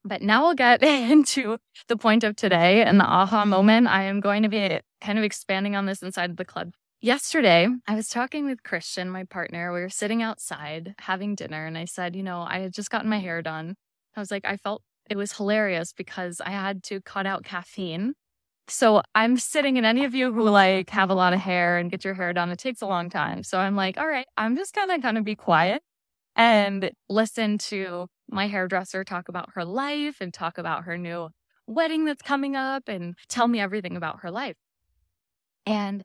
But 0.03 0.21
now 0.21 0.43
we'll 0.43 0.53
get 0.53 0.83
into 1.11 1.57
the 1.87 1.97
point 1.97 2.23
of 2.23 2.35
today 2.35 2.83
and 2.83 2.99
the 2.99 3.05
aha 3.05 3.45
moment. 3.45 3.87
I 3.87 4.03
am 4.03 4.19
going 4.19 4.43
to 4.43 4.49
be 4.49 4.79
kind 4.99 5.17
of 5.17 5.23
expanding 5.23 5.75
on 5.75 5.85
this 5.87 6.03
inside 6.03 6.37
the 6.37 6.45
club 6.45 6.73
Yesterday, 7.01 7.67
I 7.88 7.96
was 7.96 8.10
talking 8.10 8.46
with 8.46 8.62
Christian, 8.63 9.10
my 9.10 9.24
partner. 9.24 9.74
We 9.74 9.81
were 9.81 9.89
sitting 9.89 10.22
outside 10.22 10.93
having 11.00 11.34
dinner, 11.36 11.65
and 11.65 11.75
I 11.77 11.86
said, 11.86 12.15
You 12.15 12.22
know, 12.24 12.41
I 12.48 12.60
had 12.60 12.74
just 12.74 12.91
gotten 12.91 13.10
my 13.10 13.17
hair 13.20 13.41
done. 13.41 13.75
I 14.15 14.20
was 14.20 14.29
like, 14.29 14.46
I 14.46 14.58
felt 14.58 14.84
it 15.10 15.17
was 15.17 15.34
hilarious 15.34 15.93
because 15.93 16.41
I 16.41 16.51
had 16.51 16.84
to 16.84 17.01
cut 17.01 17.25
out 17.25 17.43
caffeine. 17.43 18.13
So 18.67 19.03
I'm 19.15 19.38
sitting, 19.38 19.77
and 19.77 19.86
any 19.86 20.05
of 20.05 20.15
you 20.15 20.34
who 20.34 20.43
like 20.50 20.89
have 20.91 21.10
a 21.12 21.15
lot 21.15 21.34
of 21.34 21.39
hair 21.41 21.77
and 21.77 21.91
get 21.91 22.05
your 22.05 22.15
hair 22.15 22.34
done, 22.34 22.51
it 22.51 22.60
takes 22.60 22.81
a 22.81 22.88
long 22.88 23.10
time. 23.10 23.43
So 23.43 23.60
I'm 23.60 23.75
like, 23.75 23.98
All 23.98 24.08
right, 24.08 24.27
I'm 24.38 24.55
just 24.58 24.75
gonna 24.75 25.01
kind 25.01 25.17
of 25.17 25.24
be 25.25 25.36
quiet 25.36 25.84
and 26.36 26.91
listen 27.10 27.60
to 27.60 28.08
my 28.31 28.48
hairdresser 28.48 29.03
talk 29.05 29.29
about 29.29 29.51
her 29.55 29.65
life 29.65 30.17
and 30.22 30.34
talk 30.34 30.58
about 30.60 30.86
her 30.86 30.98
new 30.98 31.29
wedding 31.67 32.05
that's 32.05 32.24
coming 32.24 32.55
up 32.58 32.89
and 32.89 33.15
tell 33.29 33.48
me 33.48 33.60
everything 33.62 33.98
about 33.98 34.22
her 34.22 34.31
life. 34.31 34.58
And 35.65 36.03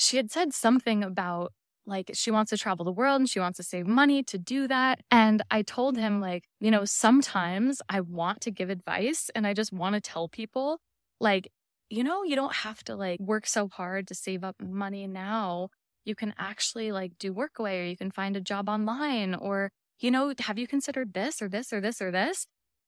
she 0.00 0.16
had 0.18 0.30
said 0.32 0.54
something 0.54 1.04
about 1.04 1.52
like 1.86 2.10
she 2.14 2.30
wants 2.30 2.50
to 2.50 2.58
travel 2.58 2.84
the 2.84 2.92
world 2.92 3.20
and 3.20 3.28
she 3.30 3.40
wants 3.40 3.58
to 3.58 3.62
save 3.64 3.86
money 3.86 4.22
to 4.24 4.38
do 4.38 4.68
that. 4.68 5.00
And 5.10 5.42
I 5.50 5.62
told 5.62 5.96
him, 5.98 6.20
like, 6.20 6.44
you 6.60 6.70
know, 6.70 6.84
sometimes 6.84 7.82
I 7.88 8.00
want 8.00 8.42
to 8.42 8.50
give 8.52 8.70
advice 8.70 9.30
and 9.34 9.46
I 9.46 9.54
just 9.54 9.72
want 9.72 9.94
to 9.96 10.00
tell 10.00 10.28
people, 10.28 10.80
like, 11.20 11.50
you 11.90 12.04
know, 12.04 12.22
you 12.24 12.36
don't 12.36 12.54
have 12.56 12.84
to 12.84 12.96
like 12.96 13.20
work 13.20 13.46
so 13.46 13.68
hard 13.68 14.08
to 14.08 14.14
save 14.14 14.44
up 14.44 14.56
money 14.62 15.06
now. 15.08 15.70
You 16.04 16.14
can 16.14 16.34
actually 16.38 16.92
like 16.92 17.18
do 17.18 17.34
workaway 17.34 17.82
or 17.82 17.84
you 17.86 17.96
can 17.96 18.10
find 18.12 18.36
a 18.36 18.40
job 18.40 18.68
online 18.68 19.34
or, 19.34 19.70
you 20.00 20.10
know, 20.10 20.32
have 20.40 20.58
you 20.58 20.66
considered 20.68 21.14
this 21.14 21.42
or 21.42 21.48
this 21.48 21.72
or 21.72 21.80
this 21.80 22.00
or 22.02 22.10
this? 22.12 22.46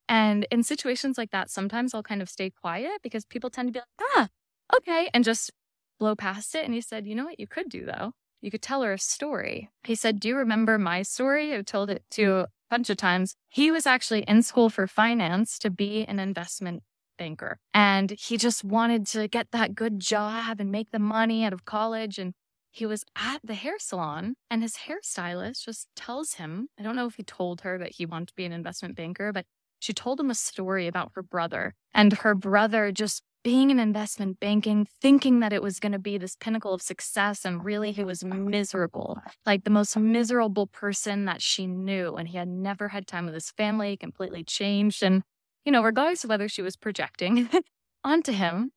And 0.08 0.46
in 0.50 0.62
situations 0.62 1.18
like 1.18 1.30
that, 1.30 1.50
sometimes 1.50 1.94
I'll 1.94 2.02
kind 2.02 2.22
of 2.22 2.28
stay 2.28 2.50
quiet 2.50 3.00
because 3.02 3.24
people 3.24 3.50
tend 3.50 3.68
to 3.68 3.72
be 3.72 3.78
like, 3.80 4.08
ah, 4.16 4.28
okay, 4.76 5.08
and 5.14 5.24
just 5.24 5.50
blow 5.98 6.14
past 6.14 6.54
it. 6.54 6.64
And 6.64 6.74
he 6.74 6.80
said, 6.80 7.06
you 7.06 7.14
know 7.14 7.24
what 7.24 7.40
you 7.40 7.46
could 7.46 7.68
do 7.68 7.84
though? 7.84 8.12
You 8.42 8.50
could 8.50 8.62
tell 8.62 8.82
her 8.82 8.92
a 8.92 8.98
story. 8.98 9.70
He 9.84 9.94
said, 9.94 10.18
Do 10.18 10.28
you 10.28 10.36
remember 10.36 10.76
my 10.76 11.02
story? 11.02 11.54
I've 11.54 11.64
told 11.64 11.88
it 11.90 12.02
to 12.12 12.40
a 12.40 12.48
bunch 12.68 12.90
of 12.90 12.96
times. 12.96 13.36
He 13.48 13.70
was 13.70 13.86
actually 13.86 14.22
in 14.22 14.42
school 14.42 14.68
for 14.68 14.88
finance 14.88 15.58
to 15.60 15.70
be 15.70 16.04
an 16.04 16.18
investment 16.18 16.82
banker. 17.16 17.58
And 17.72 18.10
he 18.18 18.36
just 18.36 18.64
wanted 18.64 19.06
to 19.08 19.28
get 19.28 19.52
that 19.52 19.76
good 19.76 20.00
job 20.00 20.58
and 20.58 20.72
make 20.72 20.90
the 20.90 20.98
money 20.98 21.44
out 21.44 21.52
of 21.52 21.64
college. 21.64 22.18
And 22.18 22.34
he 22.72 22.84
was 22.84 23.04
at 23.16 23.40
the 23.44 23.54
hair 23.54 23.78
salon 23.78 24.34
and 24.50 24.62
his 24.62 24.76
hairstylist 24.88 25.64
just 25.64 25.86
tells 25.94 26.34
him, 26.34 26.68
I 26.78 26.82
don't 26.82 26.96
know 26.96 27.06
if 27.06 27.14
he 27.14 27.22
told 27.22 27.60
her 27.60 27.78
that 27.78 27.92
he 27.96 28.06
wanted 28.06 28.28
to 28.28 28.34
be 28.34 28.44
an 28.44 28.52
investment 28.52 28.96
banker, 28.96 29.32
but 29.32 29.44
she 29.78 29.92
told 29.92 30.18
him 30.18 30.30
a 30.30 30.34
story 30.34 30.86
about 30.88 31.12
her 31.14 31.22
brother 31.22 31.74
and 31.94 32.12
her 32.12 32.34
brother 32.34 32.90
just 32.90 33.22
being 33.44 33.70
in 33.70 33.78
investment 33.78 34.38
banking, 34.38 34.86
thinking 35.00 35.40
that 35.40 35.52
it 35.52 35.62
was 35.62 35.80
going 35.80 35.92
to 35.92 35.98
be 35.98 36.16
this 36.16 36.36
pinnacle 36.36 36.72
of 36.72 36.82
success. 36.82 37.44
And 37.44 37.64
really, 37.64 37.92
he 37.92 38.04
was 38.04 38.24
miserable, 38.24 39.20
like 39.44 39.64
the 39.64 39.70
most 39.70 39.96
miserable 39.96 40.66
person 40.66 41.24
that 41.24 41.42
she 41.42 41.66
knew. 41.66 42.14
And 42.14 42.28
he 42.28 42.38
had 42.38 42.48
never 42.48 42.88
had 42.88 43.06
time 43.06 43.24
with 43.24 43.34
his 43.34 43.50
family, 43.50 43.96
completely 43.96 44.44
changed. 44.44 45.02
And, 45.02 45.22
you 45.64 45.72
know, 45.72 45.82
regardless 45.82 46.24
of 46.24 46.30
whether 46.30 46.48
she 46.48 46.62
was 46.62 46.76
projecting 46.76 47.48
onto 48.04 48.32
him, 48.32 48.70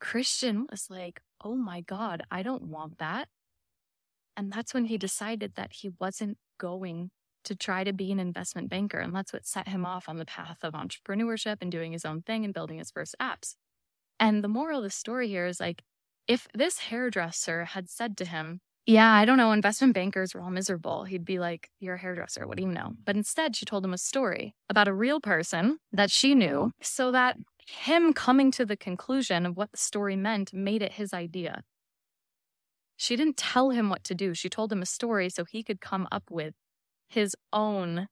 Christian 0.00 0.66
was 0.70 0.88
like, 0.90 1.20
oh 1.42 1.54
my 1.54 1.80
God, 1.80 2.22
I 2.30 2.42
don't 2.42 2.64
want 2.64 2.98
that. 2.98 3.28
And 4.36 4.52
that's 4.52 4.74
when 4.74 4.84
he 4.84 4.98
decided 4.98 5.54
that 5.56 5.72
he 5.72 5.90
wasn't 5.98 6.36
going 6.58 7.10
to 7.44 7.56
try 7.56 7.82
to 7.82 7.92
be 7.92 8.12
an 8.12 8.20
investment 8.20 8.68
banker. 8.68 8.98
And 8.98 9.14
that's 9.14 9.32
what 9.32 9.46
set 9.46 9.68
him 9.68 9.86
off 9.86 10.08
on 10.08 10.18
the 10.18 10.24
path 10.24 10.58
of 10.62 10.74
entrepreneurship 10.74 11.56
and 11.60 11.72
doing 11.72 11.92
his 11.92 12.04
own 12.04 12.22
thing 12.22 12.44
and 12.44 12.52
building 12.52 12.78
his 12.78 12.90
first 12.90 13.16
apps. 13.20 13.54
And 14.20 14.42
the 14.42 14.48
moral 14.48 14.78
of 14.78 14.84
the 14.84 14.90
story 14.90 15.28
here 15.28 15.46
is 15.46 15.60
like, 15.60 15.82
if 16.26 16.46
this 16.54 16.78
hairdresser 16.78 17.66
had 17.66 17.88
said 17.88 18.16
to 18.18 18.24
him, 18.24 18.60
Yeah, 18.86 19.12
I 19.12 19.24
don't 19.24 19.38
know, 19.38 19.52
investment 19.52 19.94
bankers 19.94 20.34
are 20.34 20.40
all 20.40 20.50
miserable, 20.50 21.04
he'd 21.04 21.24
be 21.24 21.38
like, 21.38 21.70
You're 21.80 21.94
a 21.94 21.98
hairdresser. 21.98 22.46
What 22.46 22.58
do 22.58 22.62
you 22.62 22.70
know? 22.70 22.94
But 23.04 23.16
instead, 23.16 23.56
she 23.56 23.64
told 23.64 23.84
him 23.84 23.94
a 23.94 23.98
story 23.98 24.54
about 24.68 24.88
a 24.88 24.94
real 24.94 25.20
person 25.20 25.78
that 25.92 26.10
she 26.10 26.34
knew 26.34 26.72
so 26.82 27.10
that 27.12 27.36
him 27.66 28.12
coming 28.12 28.50
to 28.52 28.64
the 28.64 28.76
conclusion 28.76 29.46
of 29.46 29.56
what 29.56 29.70
the 29.70 29.78
story 29.78 30.16
meant 30.16 30.52
made 30.52 30.82
it 30.82 30.92
his 30.92 31.12
idea. 31.12 31.62
She 32.96 33.14
didn't 33.14 33.36
tell 33.36 33.70
him 33.70 33.90
what 33.90 34.04
to 34.04 34.14
do. 34.14 34.34
She 34.34 34.48
told 34.48 34.72
him 34.72 34.82
a 34.82 34.86
story 34.86 35.28
so 35.28 35.44
he 35.44 35.62
could 35.62 35.80
come 35.80 36.08
up 36.10 36.24
with 36.30 36.54
his 37.08 37.36
own 37.52 38.08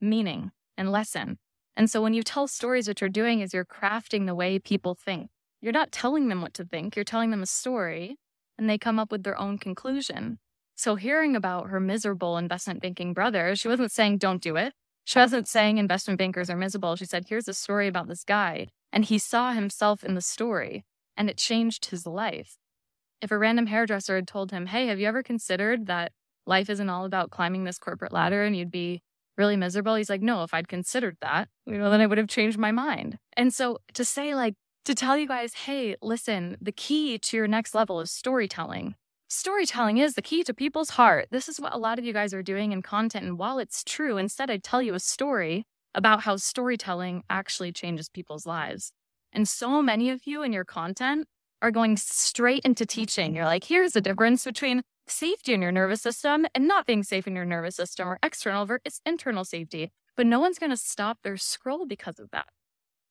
meaning 0.00 0.52
and 0.76 0.92
lesson. 0.92 1.38
And 1.76 1.90
so 1.90 2.02
when 2.02 2.14
you 2.14 2.22
tell 2.22 2.46
stories, 2.46 2.86
what 2.86 3.00
you're 3.00 3.10
doing 3.10 3.40
is 3.40 3.54
you're 3.54 3.64
crafting 3.64 4.26
the 4.26 4.34
way 4.34 4.58
people 4.58 4.94
think. 4.94 5.30
You're 5.60 5.72
not 5.72 5.92
telling 5.92 6.28
them 6.28 6.42
what 6.42 6.54
to 6.54 6.64
think, 6.64 6.96
you're 6.96 7.04
telling 7.04 7.30
them 7.30 7.42
a 7.42 7.46
story, 7.46 8.16
and 8.58 8.68
they 8.68 8.78
come 8.78 8.98
up 8.98 9.12
with 9.12 9.22
their 9.22 9.38
own 9.38 9.58
conclusion. 9.58 10.38
So 10.74 10.96
hearing 10.96 11.36
about 11.36 11.68
her 11.68 11.80
miserable 11.80 12.36
investment 12.36 12.80
banking 12.80 13.14
brother, 13.14 13.54
she 13.54 13.68
wasn't 13.68 13.92
saying, 13.92 14.18
don't 14.18 14.42
do 14.42 14.56
it. 14.56 14.74
She 15.04 15.18
wasn't 15.18 15.48
saying 15.48 15.78
investment 15.78 16.18
bankers 16.18 16.50
are 16.50 16.56
miserable. 16.56 16.96
She 16.96 17.04
said, 17.04 17.26
here's 17.28 17.48
a 17.48 17.54
story 17.54 17.88
about 17.88 18.08
this 18.08 18.24
guy. 18.24 18.68
And 18.92 19.04
he 19.04 19.18
saw 19.18 19.52
himself 19.52 20.04
in 20.04 20.14
the 20.14 20.20
story, 20.20 20.84
and 21.16 21.30
it 21.30 21.38
changed 21.38 21.86
his 21.86 22.06
life. 22.06 22.56
If 23.20 23.30
a 23.30 23.38
random 23.38 23.66
hairdresser 23.66 24.16
had 24.16 24.26
told 24.26 24.50
him, 24.50 24.66
hey, 24.66 24.88
have 24.88 24.98
you 24.98 25.06
ever 25.06 25.22
considered 25.22 25.86
that 25.86 26.12
life 26.46 26.68
isn't 26.68 26.90
all 26.90 27.04
about 27.04 27.30
climbing 27.30 27.64
this 27.64 27.78
corporate 27.78 28.12
ladder 28.12 28.42
and 28.42 28.56
you'd 28.56 28.70
be 28.70 29.00
really 29.36 29.56
miserable. 29.56 29.94
He's 29.94 30.10
like, 30.10 30.22
no, 30.22 30.42
if 30.42 30.54
I'd 30.54 30.68
considered 30.68 31.16
that, 31.20 31.48
you 31.66 31.78
know, 31.78 31.90
then 31.90 32.00
I 32.00 32.06
would 32.06 32.18
have 32.18 32.28
changed 32.28 32.58
my 32.58 32.72
mind. 32.72 33.18
And 33.36 33.52
so 33.52 33.78
to 33.94 34.04
say, 34.04 34.34
like, 34.34 34.54
to 34.84 34.94
tell 34.94 35.16
you 35.16 35.28
guys, 35.28 35.54
hey, 35.54 35.96
listen, 36.02 36.56
the 36.60 36.72
key 36.72 37.18
to 37.18 37.36
your 37.36 37.46
next 37.46 37.74
level 37.74 38.00
is 38.00 38.10
storytelling. 38.10 38.94
Storytelling 39.28 39.98
is 39.98 40.14
the 40.14 40.22
key 40.22 40.42
to 40.44 40.52
people's 40.52 40.90
heart. 40.90 41.28
This 41.30 41.48
is 41.48 41.60
what 41.60 41.72
a 41.72 41.78
lot 41.78 41.98
of 41.98 42.04
you 42.04 42.12
guys 42.12 42.34
are 42.34 42.42
doing 42.42 42.72
in 42.72 42.82
content. 42.82 43.24
And 43.24 43.38
while 43.38 43.58
it's 43.58 43.82
true, 43.84 44.18
instead, 44.18 44.50
I'd 44.50 44.64
tell 44.64 44.82
you 44.82 44.94
a 44.94 45.00
story 45.00 45.64
about 45.94 46.22
how 46.22 46.36
storytelling 46.36 47.22
actually 47.30 47.72
changes 47.72 48.08
people's 48.08 48.44
lives. 48.44 48.92
And 49.32 49.48
so 49.48 49.80
many 49.80 50.10
of 50.10 50.26
you 50.26 50.42
in 50.42 50.52
your 50.52 50.64
content 50.64 51.26
are 51.62 51.70
going 51.70 51.96
straight 51.96 52.64
into 52.64 52.84
teaching. 52.84 53.34
You're 53.34 53.44
like, 53.44 53.64
here's 53.64 53.92
the 53.92 54.00
difference 54.00 54.44
between 54.44 54.82
safety 55.12 55.52
in 55.52 55.62
your 55.62 55.72
nervous 55.72 56.02
system 56.02 56.46
and 56.54 56.66
not 56.66 56.86
being 56.86 57.02
safe 57.02 57.26
in 57.26 57.36
your 57.36 57.44
nervous 57.44 57.76
system 57.76 58.08
or 58.08 58.18
external 58.22 58.66
versus 58.66 59.00
internal 59.04 59.44
safety. 59.44 59.90
But 60.16 60.26
no 60.26 60.40
one's 60.40 60.58
going 60.58 60.70
to 60.70 60.76
stop 60.76 61.18
their 61.22 61.36
scroll 61.36 61.86
because 61.86 62.18
of 62.18 62.30
that. 62.32 62.46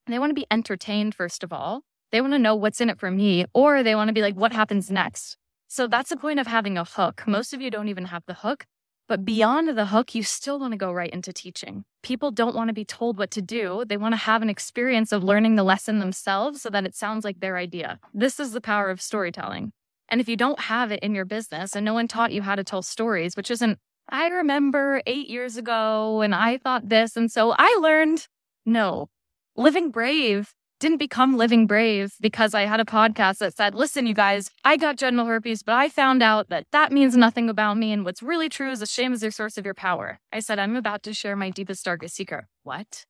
They 0.08 0.20
want 0.20 0.32
to 0.32 0.36
be 0.36 0.48
entertained, 0.52 1.16
first 1.16 1.44
of 1.44 1.54
all. 1.54 1.84
They 2.12 2.22
want 2.22 2.34
to 2.34 2.40
know 2.40 2.56
what's 2.56 2.82
in 2.82 2.90
it 2.90 3.00
for 3.00 3.10
me, 3.10 3.46
or 3.54 3.84
they 3.84 3.96
want 3.96 4.10
to 4.10 4.14
be 4.14 4.22
like, 4.22 4.36
what 4.36 4.52
happens 4.52 4.92
next? 4.92 5.38
So 5.68 5.88
that's 5.88 6.10
the 6.10 6.18
point 6.18 6.40
of 6.40 6.48
having 6.48 6.78
a 6.78 6.84
hook. 6.84 7.24
Most 7.26 7.54
of 7.54 7.62
you 7.62 7.72
don't 7.72 7.88
even 7.88 8.06
have 8.06 8.24
the 8.28 8.34
hook, 8.34 8.66
but 9.08 9.24
beyond 9.24 9.70
the 9.70 9.86
hook, 9.86 10.14
you 10.14 10.24
still 10.24 10.60
want 10.60 10.74
to 10.74 10.78
go 10.78 10.92
right 10.92 11.10
into 11.10 11.32
teaching. 11.32 11.86
People 12.04 12.32
don't 12.32 12.56
want 12.56 12.68
to 12.68 12.74
be 12.74 12.86
told 12.86 13.18
what 13.18 13.32
to 13.32 13.42
do. 13.42 13.84
They 13.88 13.98
want 13.98 14.14
to 14.14 14.18
have 14.18 14.42
an 14.42 14.50
experience 14.50 15.12
of 15.12 15.24
learning 15.24 15.56
the 15.56 15.64
lesson 15.64 16.00
themselves 16.00 16.62
so 16.62 16.70
that 16.70 16.86
it 16.86 16.96
sounds 16.96 17.24
like 17.24 17.40
their 17.40 17.58
idea. 17.58 18.00
This 18.14 18.40
is 18.40 18.52
the 18.52 18.62
power 18.62 18.90
of 18.90 19.02
storytelling. 19.02 19.72
And 20.12 20.20
if 20.20 20.28
you 20.28 20.36
don't 20.36 20.60
have 20.60 20.92
it 20.92 21.00
in 21.00 21.16
your 21.16 21.24
business 21.24 21.74
and 21.74 21.86
no 21.86 21.94
one 21.94 22.10
taught 22.10 22.34
you 22.34 22.42
how 22.42 22.56
to 22.56 22.66
tell 22.66 22.82
stories, 22.82 23.38
which 23.38 23.50
isn't, 23.50 23.80
I 24.10 24.28
remember 24.28 25.02
eight 25.08 25.30
years 25.30 25.56
ago 25.56 26.20
and 26.20 26.36
I 26.36 26.58
thought 26.58 26.90
this. 26.90 27.16
And 27.16 27.32
so 27.32 27.56
I 27.58 27.80
learned 27.82 28.28
no, 28.66 29.08
living 29.56 29.90
brave 29.90 30.54
didn't 30.82 30.98
become 30.98 31.38
living 31.38 31.68
brave 31.68 32.16
because 32.20 32.56
I 32.56 32.64
had 32.64 32.80
a 32.80 32.86
podcast 32.86 33.38
that 33.38 33.56
said, 33.56 33.76
listen, 33.76 34.08
you 34.08 34.16
guys, 34.16 34.50
I 34.66 34.78
got 34.78 34.98
genital 34.98 35.28
herpes, 35.28 35.62
but 35.62 35.76
I 35.76 35.88
found 35.88 36.24
out 36.24 36.50
that 36.50 36.66
that 36.72 36.92
means 36.92 37.16
nothing 37.16 37.50
about 37.50 37.78
me. 37.78 37.94
And 37.94 38.04
what's 38.04 38.24
really 38.24 38.50
true 38.50 38.72
is 38.72 38.82
a 38.82 38.88
shame 38.88 39.14
is 39.14 39.22
your 39.22 39.32
source 39.32 39.60
of 39.60 39.64
your 39.64 39.76
power. 39.76 40.20
I 40.34 40.40
said, 40.40 40.58
I'm 40.58 40.76
about 40.76 41.04
to 41.04 41.14
share 41.14 41.36
my 41.36 41.52
deepest, 41.52 41.86
darkest 41.86 42.16
secret. 42.16 42.46
What? 42.64 43.06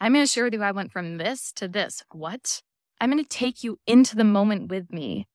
I'm 0.00 0.14
going 0.14 0.24
to 0.24 0.30
share 0.30 0.44
with 0.44 0.54
you 0.54 0.62
I 0.62 0.72
went 0.72 0.90
from 0.90 1.18
this 1.18 1.52
to 1.56 1.68
this. 1.68 2.02
What? 2.10 2.62
I'm 2.98 3.10
going 3.10 3.22
to 3.22 3.28
take 3.28 3.62
you 3.62 3.78
into 3.86 4.16
the 4.16 4.24
moment 4.24 4.70
with 4.70 4.90
me 4.90 5.26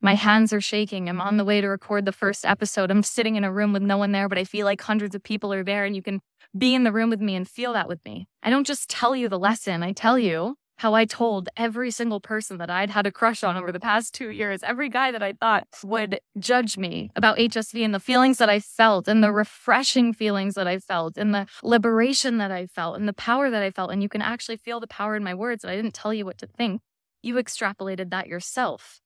my 0.00 0.14
hands 0.14 0.52
are 0.52 0.60
shaking. 0.60 1.08
I'm 1.08 1.20
on 1.20 1.36
the 1.36 1.44
way 1.44 1.60
to 1.60 1.68
record 1.68 2.04
the 2.04 2.12
first 2.12 2.44
episode. 2.44 2.90
I'm 2.90 3.02
sitting 3.02 3.36
in 3.36 3.44
a 3.44 3.52
room 3.52 3.72
with 3.72 3.82
no 3.82 3.98
one 3.98 4.12
there, 4.12 4.28
but 4.28 4.38
I 4.38 4.44
feel 4.44 4.64
like 4.64 4.80
hundreds 4.80 5.14
of 5.14 5.22
people 5.22 5.52
are 5.52 5.64
there 5.64 5.84
and 5.84 5.94
you 5.94 6.02
can 6.02 6.20
be 6.56 6.74
in 6.74 6.84
the 6.84 6.92
room 6.92 7.10
with 7.10 7.20
me 7.20 7.34
and 7.34 7.48
feel 7.48 7.72
that 7.74 7.88
with 7.88 8.04
me. 8.04 8.26
I 8.42 8.50
don't 8.50 8.66
just 8.66 8.88
tell 8.88 9.14
you 9.14 9.28
the 9.28 9.38
lesson, 9.38 9.82
I 9.82 9.92
tell 9.92 10.18
you 10.18 10.56
how 10.80 10.94
I 10.94 11.04
told 11.04 11.50
every 11.58 11.90
single 11.90 12.20
person 12.20 12.56
that 12.56 12.70
I'd 12.70 12.88
had 12.88 13.06
a 13.06 13.12
crush 13.12 13.44
on 13.44 13.54
over 13.54 13.70
the 13.70 13.78
past 13.78 14.14
two 14.14 14.30
years, 14.30 14.62
every 14.62 14.88
guy 14.88 15.12
that 15.12 15.22
I 15.22 15.34
thought 15.34 15.68
would 15.84 16.20
judge 16.38 16.78
me 16.78 17.10
about 17.14 17.36
HSV 17.36 17.84
and 17.84 17.94
the 17.94 18.00
feelings 18.00 18.38
that 18.38 18.48
I 18.48 18.60
felt 18.60 19.06
and 19.06 19.22
the 19.22 19.30
refreshing 19.30 20.14
feelings 20.14 20.54
that 20.54 20.66
I 20.66 20.78
felt 20.78 21.18
and 21.18 21.34
the 21.34 21.46
liberation 21.62 22.38
that 22.38 22.50
I 22.50 22.66
felt 22.66 22.96
and 22.96 23.06
the 23.06 23.12
power 23.12 23.50
that 23.50 23.62
I 23.62 23.70
felt. 23.70 23.92
And 23.92 24.02
you 24.02 24.08
can 24.08 24.22
actually 24.22 24.56
feel 24.56 24.80
the 24.80 24.86
power 24.86 25.16
in 25.16 25.22
my 25.22 25.34
words. 25.34 25.66
I 25.66 25.76
didn't 25.76 25.92
tell 25.92 26.14
you 26.14 26.24
what 26.24 26.38
to 26.38 26.46
think. 26.46 26.80
You 27.20 27.34
extrapolated 27.34 28.08
that 28.08 28.26
yourself. 28.26 29.02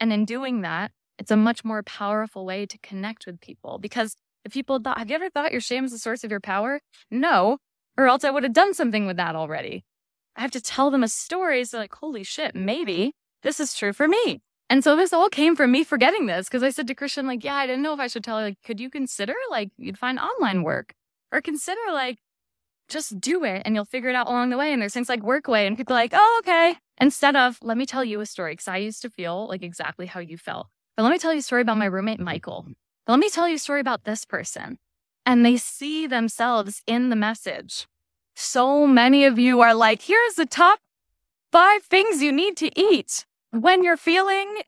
And 0.00 0.12
in 0.12 0.24
doing 0.24 0.62
that, 0.62 0.92
it's 1.18 1.30
a 1.30 1.36
much 1.36 1.64
more 1.64 1.82
powerful 1.82 2.44
way 2.44 2.66
to 2.66 2.78
connect 2.78 3.26
with 3.26 3.40
people 3.40 3.78
because 3.78 4.16
if 4.44 4.52
people 4.52 4.78
thought, 4.78 4.98
have 4.98 5.08
you 5.08 5.16
ever 5.16 5.30
thought 5.30 5.52
your 5.52 5.60
shame 5.60 5.84
is 5.84 5.92
the 5.92 5.98
source 5.98 6.22
of 6.22 6.30
your 6.30 6.40
power? 6.40 6.80
No, 7.10 7.58
or 7.96 8.06
else 8.06 8.24
I 8.24 8.30
would 8.30 8.42
have 8.42 8.52
done 8.52 8.74
something 8.74 9.06
with 9.06 9.16
that 9.16 9.34
already. 9.34 9.84
I 10.36 10.42
have 10.42 10.50
to 10.52 10.60
tell 10.60 10.90
them 10.90 11.02
a 11.02 11.08
story. 11.08 11.64
So, 11.64 11.78
like, 11.78 11.94
holy 11.94 12.22
shit, 12.22 12.54
maybe 12.54 13.14
this 13.42 13.58
is 13.58 13.74
true 13.74 13.92
for 13.92 14.06
me. 14.06 14.40
And 14.68 14.82
so 14.84 14.96
this 14.96 15.12
all 15.12 15.28
came 15.28 15.56
from 15.56 15.72
me 15.72 15.84
forgetting 15.84 16.26
this 16.26 16.48
because 16.48 16.62
I 16.62 16.70
said 16.70 16.86
to 16.88 16.94
Christian, 16.94 17.26
like, 17.26 17.44
yeah, 17.44 17.54
I 17.54 17.66
didn't 17.66 17.82
know 17.82 17.94
if 17.94 18.00
I 18.00 18.08
should 18.08 18.24
tell 18.24 18.38
her, 18.38 18.44
like, 18.44 18.58
could 18.64 18.80
you 18.80 18.90
consider 18.90 19.34
like 19.50 19.70
you'd 19.78 19.98
find 19.98 20.18
online 20.18 20.62
work 20.62 20.92
or 21.32 21.40
consider 21.40 21.80
like 21.92 22.18
just 22.88 23.20
do 23.20 23.44
it 23.44 23.62
and 23.64 23.74
you'll 23.74 23.84
figure 23.84 24.10
it 24.10 24.16
out 24.16 24.28
along 24.28 24.50
the 24.50 24.56
way. 24.56 24.72
And 24.72 24.80
there's 24.80 24.92
things 24.92 25.08
like 25.08 25.22
Workaway 25.22 25.66
and 25.66 25.76
people 25.76 25.94
like, 25.94 26.12
oh, 26.14 26.40
okay. 26.42 26.76
Instead 26.98 27.36
of, 27.36 27.58
let 27.62 27.76
me 27.76 27.86
tell 27.86 28.04
you 28.04 28.20
a 28.20 28.26
story, 28.26 28.52
because 28.52 28.68
I 28.68 28.78
used 28.78 29.02
to 29.02 29.10
feel 29.10 29.48
like 29.48 29.62
exactly 29.62 30.06
how 30.06 30.20
you 30.20 30.38
felt. 30.38 30.68
But 30.96 31.02
let 31.02 31.12
me 31.12 31.18
tell 31.18 31.32
you 31.32 31.40
a 31.40 31.42
story 31.42 31.62
about 31.62 31.78
my 31.78 31.84
roommate, 31.84 32.20
Michael. 32.20 32.66
But 33.06 33.12
let 33.12 33.20
me 33.20 33.28
tell 33.28 33.48
you 33.48 33.56
a 33.56 33.58
story 33.58 33.80
about 33.80 34.04
this 34.04 34.24
person. 34.24 34.78
And 35.26 35.44
they 35.44 35.56
see 35.56 36.06
themselves 36.06 36.82
in 36.86 37.10
the 37.10 37.16
message. 37.16 37.86
So 38.34 38.86
many 38.86 39.24
of 39.24 39.38
you 39.38 39.60
are 39.60 39.74
like, 39.74 40.02
here's 40.02 40.34
the 40.34 40.46
top 40.46 40.78
five 41.52 41.82
things 41.82 42.22
you 42.22 42.32
need 42.32 42.56
to 42.58 42.70
eat 42.78 43.26
when 43.50 43.82
you're 43.82 43.96
feeling 43.96 44.62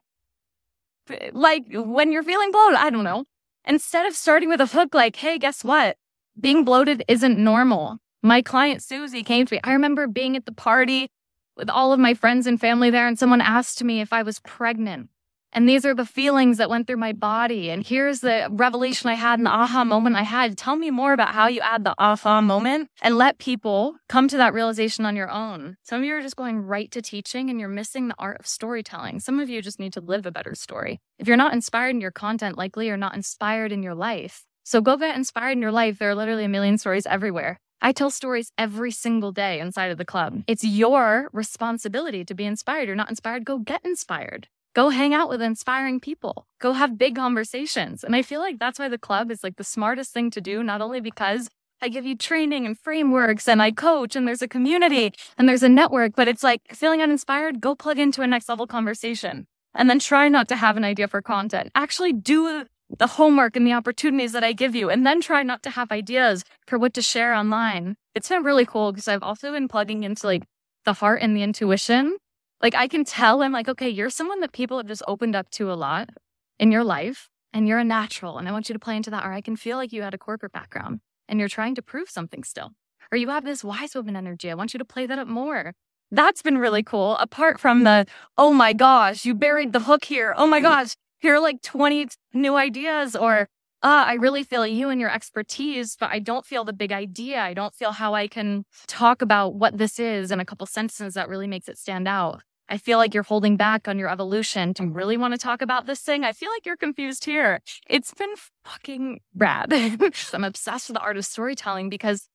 like 1.33 1.65
when 1.73 2.13
you're 2.13 2.23
feeling 2.23 2.51
bloated. 2.51 2.79
I 2.79 2.91
don't 2.91 3.05
know. 3.05 3.25
Instead 3.65 4.07
of 4.07 4.15
starting 4.15 4.49
with 4.49 4.61
a 4.61 4.67
hook 4.67 4.95
like, 4.95 5.17
hey, 5.17 5.39
guess 5.39 5.65
what? 5.65 5.97
Being 6.39 6.65
bloated 6.65 7.05
isn't 7.09 7.39
normal. 7.39 7.99
My 8.23 8.43
client 8.43 8.83
Susie 8.83 9.23
came 9.23 9.47
to 9.47 9.55
me. 9.55 9.61
I 9.65 9.73
remember 9.73 10.07
being 10.07 10.37
at 10.37 10.47
the 10.47 10.53
party 10.53 11.11
with 11.59 11.69
all 11.69 11.93
of 11.93 12.01
my 12.01 12.15
friends 12.15 12.47
and 12.47 12.61
family 12.61 12.89
there, 12.89 13.07
and 13.07 13.19
someone 13.19 13.41
asked 13.41 13.83
me 13.85 14.01
if 14.01 14.13
I 14.13 14.23
was 14.23 14.41
pregnant. 14.41 15.11
And 15.53 15.69
these 15.69 15.87
are 15.87 15.95
the 15.95 16.05
feelings 16.05 16.59
that 16.59 16.69
went 16.69 16.87
through 16.87 16.99
my 16.99 17.13
body. 17.13 17.71
And 17.71 17.85
here's 17.85 18.21
the 18.21 18.49
revelation 18.51 19.09
I 19.09 19.15
had, 19.15 19.39
and 19.39 19.47
the 19.47 19.51
aha 19.51 19.83
moment 19.83 20.17
I 20.17 20.23
had. 20.23 20.59
Tell 20.59 20.77
me 20.77 20.91
more 20.91 21.13
about 21.13 21.35
how 21.35 21.47
you 21.49 21.61
add 21.61 21.85
the 21.85 21.95
aha 21.99 22.41
moment 22.43 22.91
and 23.01 23.17
let 23.17 23.39
people 23.39 23.97
come 24.09 24.29
to 24.29 24.37
that 24.37 24.53
realization 24.53 25.07
on 25.07 25.17
your 25.17 25.31
own. 25.31 25.77
Some 25.83 26.01
of 26.01 26.05
you 26.05 26.15
are 26.15 26.23
just 26.23 26.37
going 26.37 26.61
right 26.61 26.91
to 26.91 27.01
teaching 27.01 27.49
and 27.49 27.59
you're 27.59 27.69
missing 27.69 28.09
the 28.09 28.15
art 28.19 28.39
of 28.41 28.47
storytelling. 28.47 29.21
Some 29.21 29.41
of 29.41 29.49
you 29.49 29.63
just 29.63 29.81
need 29.81 29.95
to 29.95 30.01
live 30.01 30.27
a 30.27 30.31
better 30.31 30.55
story. 30.55 31.01
If 31.19 31.27
you're 31.27 31.37
not 31.37 31.55
inspired 31.55 31.91
in 31.91 32.03
your 32.03 32.11
content, 32.11 32.59
likely 32.59 32.87
you're 32.87 32.99
not 32.99 33.17
inspired 33.17 33.73
in 33.73 33.83
your 33.83 33.95
life. 33.95 34.45
So 34.65 34.83
go 34.83 34.99
get 34.99 35.17
inspired 35.17 35.53
in 35.53 35.63
your 35.63 35.73
life. 35.73 35.99
There 35.99 36.11
are 36.11 36.15
literally 36.15 36.45
a 36.45 36.49
million 36.49 36.77
stories 36.77 37.07
everywhere. 37.07 37.59
I 37.81 37.93
tell 37.93 38.11
stories 38.11 38.51
every 38.59 38.91
single 38.91 39.31
day 39.31 39.61
inside 39.61 39.91
of 39.91 39.99
the 39.99 40.05
club. 40.05 40.43
It's 40.47 40.65
your 40.65 41.29
responsibility 41.33 42.25
to 42.25 42.35
be 42.35 42.45
inspired. 42.45 42.89
You're 42.89 42.97
not 42.97 43.11
inspired, 43.11 43.45
go 43.45 43.59
get 43.59 43.85
inspired. 43.85 44.49
Go 44.75 44.91
hang 44.91 45.15
out 45.15 45.29
with 45.29 45.41
inspiring 45.41 46.01
people. 46.01 46.47
Go 46.61 46.73
have 46.73 46.99
big 46.99 47.17
conversations. 47.17 48.05
And 48.05 48.15
I 48.15 48.23
feel 48.23 48.41
like 48.41 48.59
that's 48.59 48.79
why 48.79 48.89
the 48.89 48.99
club 48.99 49.31
is 49.31 49.43
like 49.43 49.57
the 49.57 49.65
smartest 49.65 50.13
thing 50.13 50.31
to 50.33 50.41
do, 50.41 50.63
not 50.63 50.81
only 50.81 51.01
because 51.01 51.49
I 51.81 51.89
give 51.89 52.05
you 52.05 52.17
training 52.17 52.67
and 52.67 52.79
frameworks 52.79 53.47
and 53.47 53.63
I 53.63 53.71
coach 53.71 54.17
and 54.17 54.27
there's 54.27 54.43
a 54.43 54.49
community 54.49 55.13
and 55.37 55.49
there's 55.49 55.63
a 55.63 55.69
network, 55.69 56.13
but 56.17 56.29
it's 56.29 56.43
like 56.43 56.61
feeling 56.73 57.01
uninspired, 57.01 57.61
go 57.61 57.75
plug 57.75 57.99
into 57.99 58.23
a 58.23 58.27
next 58.27 58.49
level 58.49 58.67
conversation 58.67 59.47
and 59.75 59.89
then 59.89 60.01
try 60.01 60.29
not 60.29 60.49
to 60.49 60.57
have 60.57 60.77
an 60.77 60.85
idea 60.85 61.07
for 61.07 61.23
content. 61.23 61.71
Actually 61.75 62.13
do 62.13 62.65
the 62.97 63.07
homework 63.07 63.57
and 63.57 63.67
the 63.67 63.73
opportunities 63.73 64.33
that 64.33 64.45
I 64.45 64.53
give 64.53 64.75
you 64.75 64.89
and 64.89 65.07
then 65.07 65.21
try 65.21 65.43
not 65.43 65.63
to 65.65 65.71
have 65.71 65.93
ideas 65.93 66.45
for 66.67 66.79
what 66.79 66.95
to 66.95 67.03
share 67.03 67.35
online. 67.35 67.97
It's 68.15 68.29
been 68.29 68.43
really 68.43 68.65
cool 68.65 68.93
because 68.93 69.09
I've 69.09 69.23
also 69.23 69.53
been 69.53 69.69
plugging 69.69 70.05
into 70.05 70.27
like 70.27 70.45
the 70.85 70.95
heart 70.95 71.21
and 71.23 71.37
the 71.37 71.43
intuition 71.43 72.17
like 72.61 72.75
I 72.75 72.89
can 72.89 73.05
tell 73.05 73.43
I'm 73.43 73.53
like, 73.53 73.69
okay, 73.69 73.89
you're 73.89 74.11
someone 74.11 74.41
that 74.41 74.53
people 74.53 74.79
have 74.79 74.87
just 74.87 75.03
opened 75.07 75.37
up 75.37 75.51
to 75.53 75.71
a 75.71 75.75
lot 75.75 76.11
in 76.59 76.73
your 76.73 76.85
life 76.85 77.31
and 77.53 77.69
you're 77.69 77.79
a 77.79 77.85
natural 77.85 78.39
and 78.39 78.49
I 78.49 78.53
want 78.53 78.69
you 78.69 78.73
to 78.73 78.79
play 78.79 78.97
into 78.97 79.11
that. 79.11 79.25
Or 79.25 79.33
I 79.33 79.41
can 79.41 79.57
feel 79.57 79.77
like 79.77 79.93
you 79.93 80.03
had 80.03 80.15
a 80.15 80.19
corporate 80.19 80.53
background 80.53 81.01
and 81.29 81.39
you're 81.39 81.49
trying 81.49 81.75
to 81.77 81.83
prove 81.83 82.11
something 82.11 82.43
still. 82.43 82.73
Or 83.13 83.19
you 83.19 83.29
have 83.29 83.45
this 83.45 83.65
wise 83.65 83.95
woman 83.95 84.17
energy. 84.17 84.51
I 84.51 84.55
want 84.55 84.75
you 84.75 84.79
to 84.79 84.85
play 84.85 85.07
that 85.07 85.19
up 85.19 85.29
more. 85.29 85.73
That's 86.11 86.43
been 86.43 86.59
really 86.59 86.83
cool. 86.83 87.17
Apart 87.19 87.61
from 87.61 87.85
the, 87.85 88.07
oh 88.37 88.53
my 88.53 88.73
gosh, 88.73 89.25
you 89.25 89.35
buried 89.35 89.73
the 89.73 89.81
hook 89.81 90.05
here. 90.05 90.35
Oh 90.37 90.47
my 90.47 90.61
mm. 90.61 90.65
gosh, 90.65 90.95
here 91.19 91.35
are 91.35 91.41
like 91.41 91.63
20 91.63 92.09
new 92.35 92.57
ideas. 92.57 93.17
Or, 93.17 93.49
uh, 93.83 94.05
I 94.07 94.15
really 94.15 94.43
feel 94.43 94.67
you 94.67 94.89
and 94.89 95.01
your 95.01 95.11
expertise, 95.11 95.97
but 95.99 96.11
I 96.11 96.19
don't 96.19 96.45
feel 96.45 96.65
the 96.65 96.73
big 96.73 96.93
idea. 96.93 97.41
I 97.41 97.55
don't 97.55 97.75
feel 97.75 97.93
how 97.93 98.15
I 98.15 98.27
can 98.27 98.65
talk 98.87 99.23
about 99.23 99.55
what 99.55 99.79
this 99.79 99.99
is 99.99 100.31
in 100.31 100.41
a 100.41 100.45
couple 100.45 100.67
sentences 100.67 101.15
that 101.15 101.29
really 101.29 101.47
makes 101.47 101.69
it 101.69 101.79
stand 101.79 102.09
out. 102.09 102.43
I 102.69 102.77
feel 102.77 102.99
like 102.99 103.15
you're 103.15 103.23
holding 103.23 103.57
back 103.57 103.89
on 103.89 103.99
your 103.99 104.11
evolution 104.11 104.75
to 104.75 104.87
really 104.87 105.17
want 105.17 105.33
to 105.33 105.39
talk 105.39 105.63
about 105.63 105.87
this 105.87 106.01
thing. 106.01 106.25
I 106.25 106.33
feel 106.33 106.51
like 106.51 106.67
you're 106.67 106.77
confused 106.77 107.25
here. 107.25 107.61
It's 107.89 108.13
been 108.13 108.35
fucking 108.65 109.21
rad. 109.35 109.73
I'm 110.35 110.45
obsessed 110.45 110.89
with 110.89 110.97
the 110.97 111.01
art 111.01 111.17
of 111.17 111.25
storytelling 111.25 111.89
because 111.89 112.29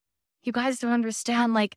you 0.44 0.52
guys 0.52 0.80
don't 0.80 0.92
understand. 0.92 1.54
Like, 1.54 1.75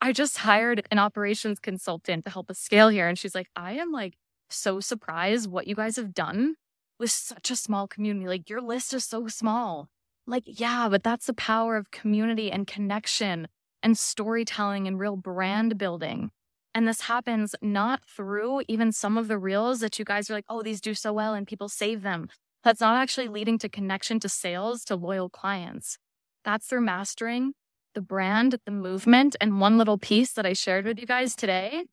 I 0.00 0.12
just 0.12 0.38
hired 0.38 0.86
an 0.90 0.98
operations 0.98 1.58
consultant 1.58 2.24
to 2.24 2.30
help 2.30 2.48
us 2.48 2.58
scale 2.58 2.88
here. 2.88 3.08
And 3.08 3.18
she's 3.18 3.34
like, 3.34 3.48
I 3.56 3.72
am 3.72 3.90
like 3.92 4.14
so 4.52 4.80
surprised 4.80 5.50
what 5.50 5.66
you 5.66 5.74
guys 5.74 5.96
have 5.96 6.14
done 6.14 6.54
with 6.98 7.10
such 7.10 7.50
a 7.50 7.56
small 7.56 7.88
community. 7.88 8.26
Like, 8.26 8.50
your 8.50 8.60
list 8.60 8.92
is 8.92 9.04
so 9.04 9.26
small. 9.28 9.88
Like, 10.26 10.44
yeah, 10.46 10.88
but 10.88 11.02
that's 11.02 11.26
the 11.26 11.34
power 11.34 11.76
of 11.76 11.90
community 11.90 12.52
and 12.52 12.66
connection 12.66 13.48
and 13.82 13.96
storytelling 13.96 14.86
and 14.86 14.98
real 14.98 15.16
brand 15.16 15.78
building. 15.78 16.30
And 16.74 16.86
this 16.86 17.02
happens 17.02 17.54
not 17.60 18.02
through 18.04 18.62
even 18.68 18.92
some 18.92 19.18
of 19.18 19.28
the 19.28 19.38
reels 19.38 19.80
that 19.80 19.98
you 19.98 20.04
guys 20.04 20.30
are 20.30 20.34
like, 20.34 20.44
oh, 20.48 20.62
these 20.62 20.80
do 20.80 20.94
so 20.94 21.12
well 21.12 21.34
and 21.34 21.46
people 21.46 21.68
save 21.68 22.02
them. 22.02 22.28
That's 22.62 22.80
not 22.80 22.96
actually 22.96 23.28
leading 23.28 23.58
to 23.58 23.68
connection 23.68 24.20
to 24.20 24.28
sales 24.28 24.84
to 24.84 24.94
loyal 24.94 25.28
clients. 25.28 25.98
That's 26.44 26.66
through 26.66 26.82
mastering 26.82 27.54
the 27.94 28.00
brand, 28.00 28.56
the 28.64 28.70
movement. 28.70 29.34
And 29.40 29.60
one 29.60 29.78
little 29.78 29.98
piece 29.98 30.32
that 30.34 30.46
I 30.46 30.52
shared 30.52 30.84
with 30.84 31.00
you 31.00 31.06
guys 31.06 31.34
today 31.34 31.84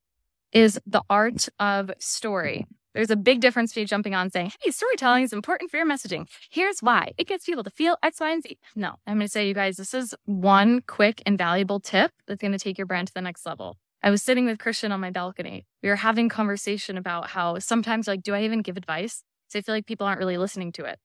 is 0.51 0.79
the 0.85 1.03
art 1.09 1.49
of 1.59 1.91
story. 1.99 2.65
There's 2.93 3.11
a 3.11 3.15
big 3.15 3.41
difference 3.41 3.73
between 3.73 3.85
jumping 3.85 4.15
on 4.15 4.31
saying, 4.31 4.53
hey, 4.59 4.71
storytelling 4.71 5.23
is 5.23 5.31
important 5.31 5.69
for 5.69 5.77
your 5.77 5.85
messaging. 5.85 6.27
Here's 6.49 6.79
why 6.79 7.11
it 7.17 7.27
gets 7.27 7.45
people 7.45 7.63
to 7.63 7.69
feel 7.69 7.97
X, 8.01 8.19
Y, 8.19 8.31
and 8.31 8.41
Z. 8.41 8.57
No, 8.75 8.95
I'm 9.05 9.17
going 9.17 9.27
to 9.27 9.31
say, 9.31 9.47
you 9.47 9.53
guys, 9.53 9.77
this 9.77 9.93
is 9.93 10.15
one 10.25 10.81
quick 10.87 11.21
and 11.25 11.37
valuable 11.37 11.79
tip 11.79 12.11
that's 12.25 12.41
going 12.41 12.53
to 12.53 12.57
take 12.57 12.77
your 12.77 12.87
brand 12.87 13.09
to 13.09 13.13
the 13.13 13.21
next 13.21 13.45
level. 13.45 13.77
I 14.01 14.09
was 14.09 14.23
sitting 14.23 14.45
with 14.45 14.57
Christian 14.57 14.91
on 14.91 14.99
my 14.99 15.11
balcony. 15.11 15.67
We 15.83 15.89
were 15.89 15.95
having 15.97 16.27
conversation 16.27 16.97
about 16.97 17.29
how 17.29 17.59
sometimes 17.59 18.07
like, 18.07 18.23
do 18.23 18.33
I 18.33 18.43
even 18.43 18.61
give 18.61 18.77
advice? 18.77 19.23
So 19.47 19.59
I 19.59 19.61
feel 19.61 19.75
like 19.75 19.85
people 19.85 20.07
aren't 20.07 20.19
really 20.19 20.37
listening 20.37 20.71
to 20.73 20.85
it. 20.85 20.97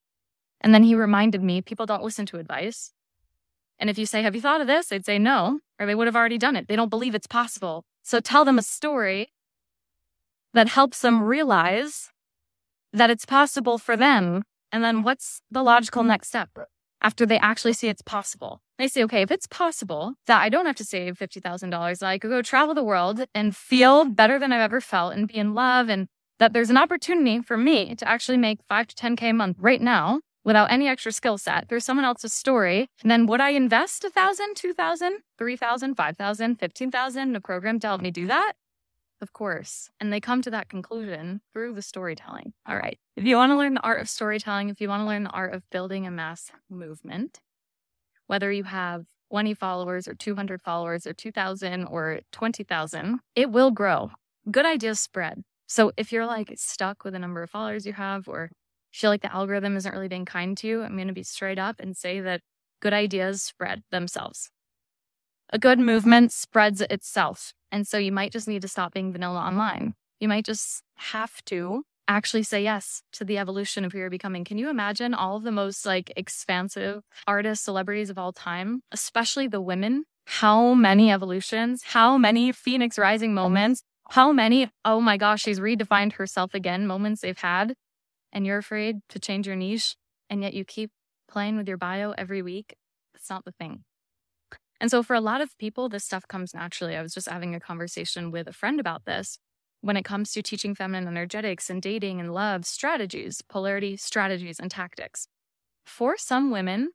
And 0.62 0.74
then 0.74 0.84
he 0.84 0.94
reminded 0.94 1.42
me, 1.42 1.60
people 1.60 1.86
don't 1.86 2.04
listen 2.04 2.24
to 2.26 2.38
advice. 2.38 2.92
And 3.78 3.90
if 3.90 3.98
you 3.98 4.06
say, 4.06 4.22
have 4.22 4.34
you 4.34 4.40
thought 4.40 4.60
of 4.60 4.66
this? 4.66 4.86
They'd 4.86 5.04
say 5.04 5.18
no, 5.18 5.60
or 5.78 5.86
they 5.86 5.94
would 5.94 6.06
have 6.06 6.16
already 6.16 6.38
done 6.38 6.56
it. 6.56 6.68
They 6.68 6.76
don't 6.76 6.88
believe 6.88 7.14
it's 7.14 7.26
possible. 7.26 7.84
So 8.02 8.20
tell 8.20 8.44
them 8.44 8.58
a 8.58 8.62
story 8.62 9.32
that 10.54 10.68
helps 10.68 11.00
them 11.00 11.22
realize 11.22 12.10
that 12.92 13.10
it's 13.10 13.24
possible 13.24 13.78
for 13.78 13.96
them. 13.96 14.42
And 14.70 14.84
then 14.84 15.02
what's 15.02 15.40
the 15.50 15.62
logical 15.62 16.02
next 16.02 16.28
step? 16.28 16.50
after 17.02 17.26
they 17.26 17.38
actually 17.38 17.72
see 17.72 17.88
it's 17.88 18.02
possible. 18.02 18.62
They 18.78 18.88
say, 18.88 19.02
okay, 19.04 19.22
if 19.22 19.30
it's 19.30 19.46
possible 19.46 20.14
that 20.26 20.40
I 20.40 20.48
don't 20.48 20.66
have 20.66 20.76
to 20.76 20.84
save 20.84 21.18
$50,000, 21.18 22.02
I 22.02 22.18
could 22.18 22.30
go 22.30 22.42
travel 22.42 22.74
the 22.74 22.84
world 22.84 23.24
and 23.34 23.54
feel 23.54 24.04
better 24.04 24.38
than 24.38 24.52
I've 24.52 24.60
ever 24.60 24.80
felt 24.80 25.14
and 25.14 25.28
be 25.28 25.34
in 25.34 25.54
love 25.54 25.88
and 25.88 26.08
that 26.38 26.52
there's 26.52 26.70
an 26.70 26.78
opportunity 26.78 27.40
for 27.40 27.56
me 27.56 27.94
to 27.96 28.08
actually 28.08 28.38
make 28.38 28.60
five 28.68 28.86
to 28.88 28.94
10K 28.94 29.30
a 29.30 29.32
month 29.32 29.58
right 29.60 29.80
now 29.80 30.20
without 30.44 30.70
any 30.70 30.88
extra 30.88 31.12
skill 31.12 31.38
set 31.38 31.68
through 31.68 31.80
someone 31.80 32.04
else's 32.04 32.32
story. 32.32 32.88
And 33.02 33.10
then 33.10 33.26
would 33.26 33.40
I 33.40 33.50
invest 33.50 34.04
a 34.04 34.10
thousand, 34.10 34.56
two 34.56 34.72
thousand, 34.72 35.18
three 35.38 35.56
thousand, 35.56 35.94
five 35.94 36.16
thousand, 36.16 36.56
fifteen 36.56 36.90
thousand 36.90 37.30
in 37.30 37.36
a 37.36 37.40
program 37.40 37.80
to 37.80 37.86
help 37.86 38.00
me 38.00 38.10
do 38.10 38.26
that? 38.26 38.54
Of 39.20 39.32
course. 39.32 39.88
And 40.00 40.12
they 40.12 40.18
come 40.18 40.42
to 40.42 40.50
that 40.50 40.68
conclusion 40.68 41.42
through 41.52 41.74
the 41.74 41.82
storytelling. 41.82 42.54
All 42.66 42.76
right. 42.76 42.98
If 43.16 43.24
you 43.24 43.36
want 43.36 43.50
to 43.50 43.56
learn 43.56 43.74
the 43.74 43.80
art 43.80 44.00
of 44.00 44.08
storytelling, 44.08 44.68
if 44.68 44.80
you 44.80 44.88
want 44.88 45.02
to 45.02 45.06
learn 45.06 45.22
the 45.22 45.30
art 45.30 45.54
of 45.54 45.62
building 45.70 46.08
a 46.08 46.10
mass 46.10 46.50
movement, 46.68 47.40
whether 48.26 48.50
you 48.50 48.64
have 48.64 49.06
20 49.30 49.54
followers 49.54 50.08
or 50.08 50.14
200 50.14 50.60
followers 50.60 51.06
or 51.06 51.12
2,000 51.12 51.84
or 51.84 52.20
20,000, 52.32 53.20
it 53.36 53.50
will 53.50 53.70
grow. 53.70 54.10
Good 54.50 54.66
ideas 54.66 54.98
spread. 54.98 55.44
So 55.68 55.92
if 55.96 56.10
you're 56.10 56.26
like 56.26 56.52
stuck 56.56 57.04
with 57.04 57.12
the 57.12 57.20
number 57.20 57.44
of 57.44 57.50
followers 57.50 57.86
you 57.86 57.92
have 57.92 58.28
or 58.28 58.50
feel 58.92 59.10
like 59.10 59.22
the 59.22 59.34
algorithm 59.34 59.76
isn't 59.76 59.92
really 59.92 60.08
being 60.08 60.24
kind 60.24 60.56
to 60.58 60.66
you, 60.66 60.82
I'm 60.82 60.96
going 60.96 61.08
to 61.08 61.14
be 61.14 61.22
straight 61.22 61.58
up 61.58 61.76
and 61.80 61.96
say 61.96 62.20
that 62.20 62.42
good 62.80 62.92
ideas 62.92 63.42
spread 63.42 63.82
themselves. 63.90 64.50
A 65.50 65.58
good 65.58 65.78
movement 65.78 66.32
spreads 66.32 66.80
itself. 66.80 67.52
And 67.70 67.86
so 67.86 67.98
you 67.98 68.12
might 68.12 68.32
just 68.32 68.48
need 68.48 68.62
to 68.62 68.68
stop 68.68 68.92
being 68.92 69.12
vanilla 69.12 69.40
online. 69.40 69.94
You 70.20 70.28
might 70.28 70.44
just 70.44 70.82
have 70.96 71.44
to 71.46 71.84
actually 72.08 72.42
say 72.42 72.62
yes 72.62 73.02
to 73.12 73.24
the 73.24 73.38
evolution 73.38 73.84
of 73.84 73.92
who 73.92 73.98
you're 73.98 74.10
becoming. 74.10 74.44
Can 74.44 74.58
you 74.58 74.68
imagine 74.68 75.14
all 75.14 75.36
of 75.36 75.42
the 75.42 75.52
most 75.52 75.86
like 75.86 76.12
expansive 76.16 77.02
artists, 77.26 77.64
celebrities 77.64 78.10
of 78.10 78.18
all 78.18 78.32
time, 78.32 78.82
especially 78.92 79.46
the 79.46 79.60
women? 79.60 80.04
How 80.26 80.74
many 80.74 81.10
evolutions, 81.10 81.82
how 81.84 82.18
many 82.18 82.52
Phoenix 82.52 82.98
rising 82.98 83.34
moments, 83.34 83.82
how 84.10 84.32
many, 84.32 84.70
oh 84.84 85.00
my 85.00 85.16
gosh, 85.16 85.42
she's 85.42 85.60
redefined 85.60 86.14
herself 86.14 86.54
again 86.54 86.86
moments 86.86 87.22
they've 87.22 87.38
had. 87.38 87.74
And 88.32 88.46
you're 88.46 88.58
afraid 88.58 89.00
to 89.10 89.18
change 89.18 89.46
your 89.46 89.56
niche. 89.56 89.96
And 90.30 90.42
yet 90.42 90.54
you 90.54 90.64
keep 90.64 90.90
playing 91.28 91.56
with 91.56 91.68
your 91.68 91.76
bio 91.76 92.12
every 92.12 92.42
week. 92.42 92.74
It's 93.14 93.30
not 93.30 93.44
the 93.44 93.52
thing. 93.52 93.84
And 94.80 94.90
so 94.90 95.02
for 95.02 95.14
a 95.14 95.20
lot 95.20 95.40
of 95.40 95.56
people, 95.58 95.88
this 95.88 96.04
stuff 96.04 96.26
comes 96.26 96.54
naturally. 96.54 96.96
I 96.96 97.02
was 97.02 97.14
just 97.14 97.28
having 97.28 97.54
a 97.54 97.60
conversation 97.60 98.30
with 98.30 98.48
a 98.48 98.52
friend 98.52 98.80
about 98.80 99.04
this. 99.04 99.38
When 99.80 99.96
it 99.96 100.04
comes 100.04 100.32
to 100.32 100.42
teaching 100.42 100.74
feminine 100.74 101.08
energetics 101.08 101.68
and 101.70 101.82
dating 101.82 102.20
and 102.20 102.32
love 102.32 102.64
strategies, 102.64 103.42
polarity 103.42 103.96
strategies 103.96 104.60
and 104.60 104.70
tactics. 104.70 105.26
For 105.84 106.16
some 106.16 106.50
women, 106.50 106.90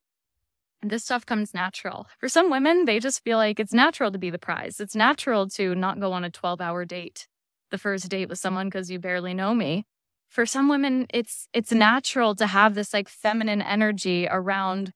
this 0.81 1.03
stuff 1.03 1.25
comes 1.25 1.53
natural. 1.53 2.07
For 2.19 2.29
some 2.29 2.49
women, 2.49 2.85
they 2.85 2.99
just 2.99 3.23
feel 3.23 3.37
like 3.37 3.59
it's 3.59 3.73
natural 3.73 4.11
to 4.11 4.17
be 4.17 4.29
the 4.29 4.39
prize. 4.39 4.79
It's 4.79 4.95
natural 4.95 5.47
to 5.51 5.75
not 5.75 5.99
go 5.99 6.13
on 6.13 6.23
a 6.23 6.29
12 6.29 6.61
hour 6.61 6.85
date, 6.85 7.27
the 7.71 7.77
first 7.77 8.09
date 8.09 8.29
with 8.29 8.39
someone 8.39 8.67
because 8.67 8.91
you 8.91 8.99
barely 8.99 9.33
know 9.33 9.53
me. 9.53 9.85
For 10.29 10.45
some 10.45 10.69
women, 10.69 11.07
it's 11.13 11.47
it's 11.53 11.71
natural 11.71 12.35
to 12.35 12.47
have 12.47 12.75
this 12.75 12.93
like 12.93 13.09
feminine 13.09 13.61
energy 13.61 14.27
around 14.29 14.91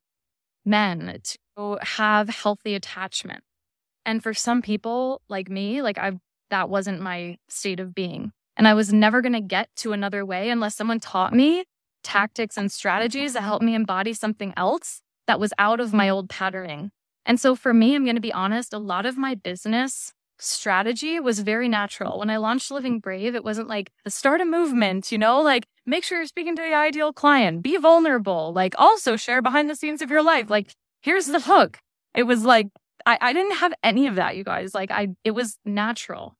men 0.66 1.20
to 1.56 1.78
have 1.82 2.30
healthy 2.30 2.76
attachment. 2.76 3.44
And 4.06 4.22
for 4.22 4.34
some 4.34 4.62
people 4.62 5.22
like 5.30 5.50
me, 5.50 5.82
like 5.82 5.98
I've 5.98 6.20
that 6.50 6.70
wasn't 6.70 7.02
my 7.02 7.38
state 7.50 7.80
of 7.80 7.96
being. 7.96 8.32
And 8.58 8.68
I 8.68 8.74
was 8.74 8.94
never 8.94 9.22
going 9.22 9.34
to 9.34 9.42
get 9.42 9.70
to 9.78 9.94
another 9.94 10.26
way 10.26 10.50
unless 10.50 10.76
someone 10.76 11.00
taught 11.00 11.34
me 11.34 11.64
tactics 12.04 12.58
and 12.58 12.72
strategies 12.72 13.34
that 13.34 13.42
helped 13.42 13.64
me 13.64 13.74
embody 13.74 14.14
something 14.14 14.54
else 14.58 15.02
that 15.28 15.40
was 15.40 15.54
out 15.58 15.80
of 15.80 15.94
my 15.94 16.10
old 16.10 16.30
patterning. 16.30 16.92
And 17.26 17.40
so 17.40 17.56
for 17.56 17.74
me, 17.74 17.96
I'm 17.96 18.04
going 18.04 18.16
to 18.16 18.22
be 18.22 18.34
honest, 18.34 18.74
a 18.74 18.80
lot 18.80 19.06
of 19.06 19.18
my 19.18 19.36
business 19.36 20.12
strategy 20.42 21.20
was 21.20 21.40
very 21.40 21.70
natural. 21.70 22.20
When 22.20 22.30
I 22.30 22.38
launched 22.38 22.72
Living 22.72 23.00
Brave, 23.00 23.36
it 23.36 23.44
wasn't 23.44 23.68
like 23.68 23.92
the 24.04 24.10
start 24.10 24.42
a 24.42 24.46
movement, 24.46 25.12
you 25.12 25.18
know, 25.18 25.42
like 25.42 25.68
make 25.86 26.04
sure 26.04 26.18
you're 26.18 26.28
speaking 26.28 26.56
to 26.56 26.62
the 26.62 26.74
ideal 26.74 27.14
client, 27.14 27.62
be 27.62 27.78
vulnerable, 27.78 28.52
like 28.54 28.74
also 28.78 29.16
share 29.16 29.42
behind 29.42 29.70
the 29.70 29.76
scenes 29.76 30.02
of 30.02 30.10
your 30.10 30.24
life. 30.24 30.50
Like, 30.50 30.74
here's 31.02 31.28
the 31.28 31.40
hook. 31.40 31.78
It 32.16 32.24
was 32.24 32.44
like, 32.44 32.68
I, 33.06 33.18
I 33.22 33.34
didn't 33.34 33.58
have 33.58 33.74
any 33.84 34.08
of 34.08 34.16
that, 34.16 34.36
you 34.36 34.44
guys. 34.44 34.74
Like, 34.74 34.92
I, 34.92 35.10
it 35.24 35.32
was 35.32 35.58
natural. 35.64 36.36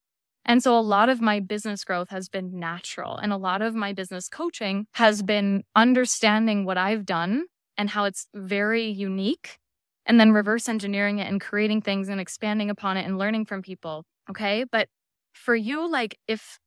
And 0.46 0.64
so 0.64 0.78
a 0.78 0.82
lot 0.82 1.10
of 1.10 1.22
my 1.22 1.40
business 1.40 1.84
growth 1.84 2.10
has 2.10 2.28
been 2.28 2.60
natural. 2.60 3.18
And 3.18 3.32
a 3.32 3.38
lot 3.38 3.62
of 3.62 3.76
my 3.76 3.94
business 3.94 4.28
coaching 4.28 4.88
has 4.94 5.22
been 5.22 5.64
understanding 5.76 6.66
what 6.66 6.78
I've 6.78 7.06
done 7.06 7.46
and 7.78 7.90
how 7.92 8.06
it's 8.06 8.28
very 8.34 8.88
unique 8.88 9.60
and 10.06 10.20
then 10.20 10.32
reverse 10.32 10.68
engineering 10.68 11.20
it 11.20 11.28
and 11.28 11.40
creating 11.40 11.82
things 11.82 12.10
and 12.10 12.20
expanding 12.20 12.70
upon 12.70 12.98
it 12.98 13.06
and 13.06 13.18
learning 13.18 13.46
from 13.46 13.62
people. 13.62 14.04
Okay. 14.30 14.66
But 14.72 14.88
for 15.34 15.56
you, 15.56 15.90
like 15.90 16.18
if 16.28 16.60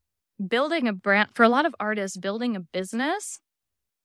building 0.46 0.88
a 0.88 0.92
brand, 0.92 1.30
for 1.34 1.42
a 1.42 1.48
lot 1.48 1.66
of 1.66 1.74
artists, 1.80 2.16
building 2.16 2.56
a 2.56 2.60
business 2.60 3.40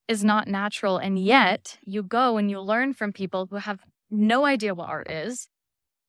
is 0.07 0.23
not 0.23 0.47
natural. 0.47 0.97
And 0.97 1.19
yet 1.19 1.77
you 1.85 2.03
go 2.03 2.37
and 2.37 2.49
you 2.49 2.59
learn 2.59 2.93
from 2.93 3.13
people 3.13 3.47
who 3.49 3.57
have 3.57 3.79
no 4.09 4.45
idea 4.45 4.73
what 4.73 4.89
art 4.89 5.09
is 5.09 5.47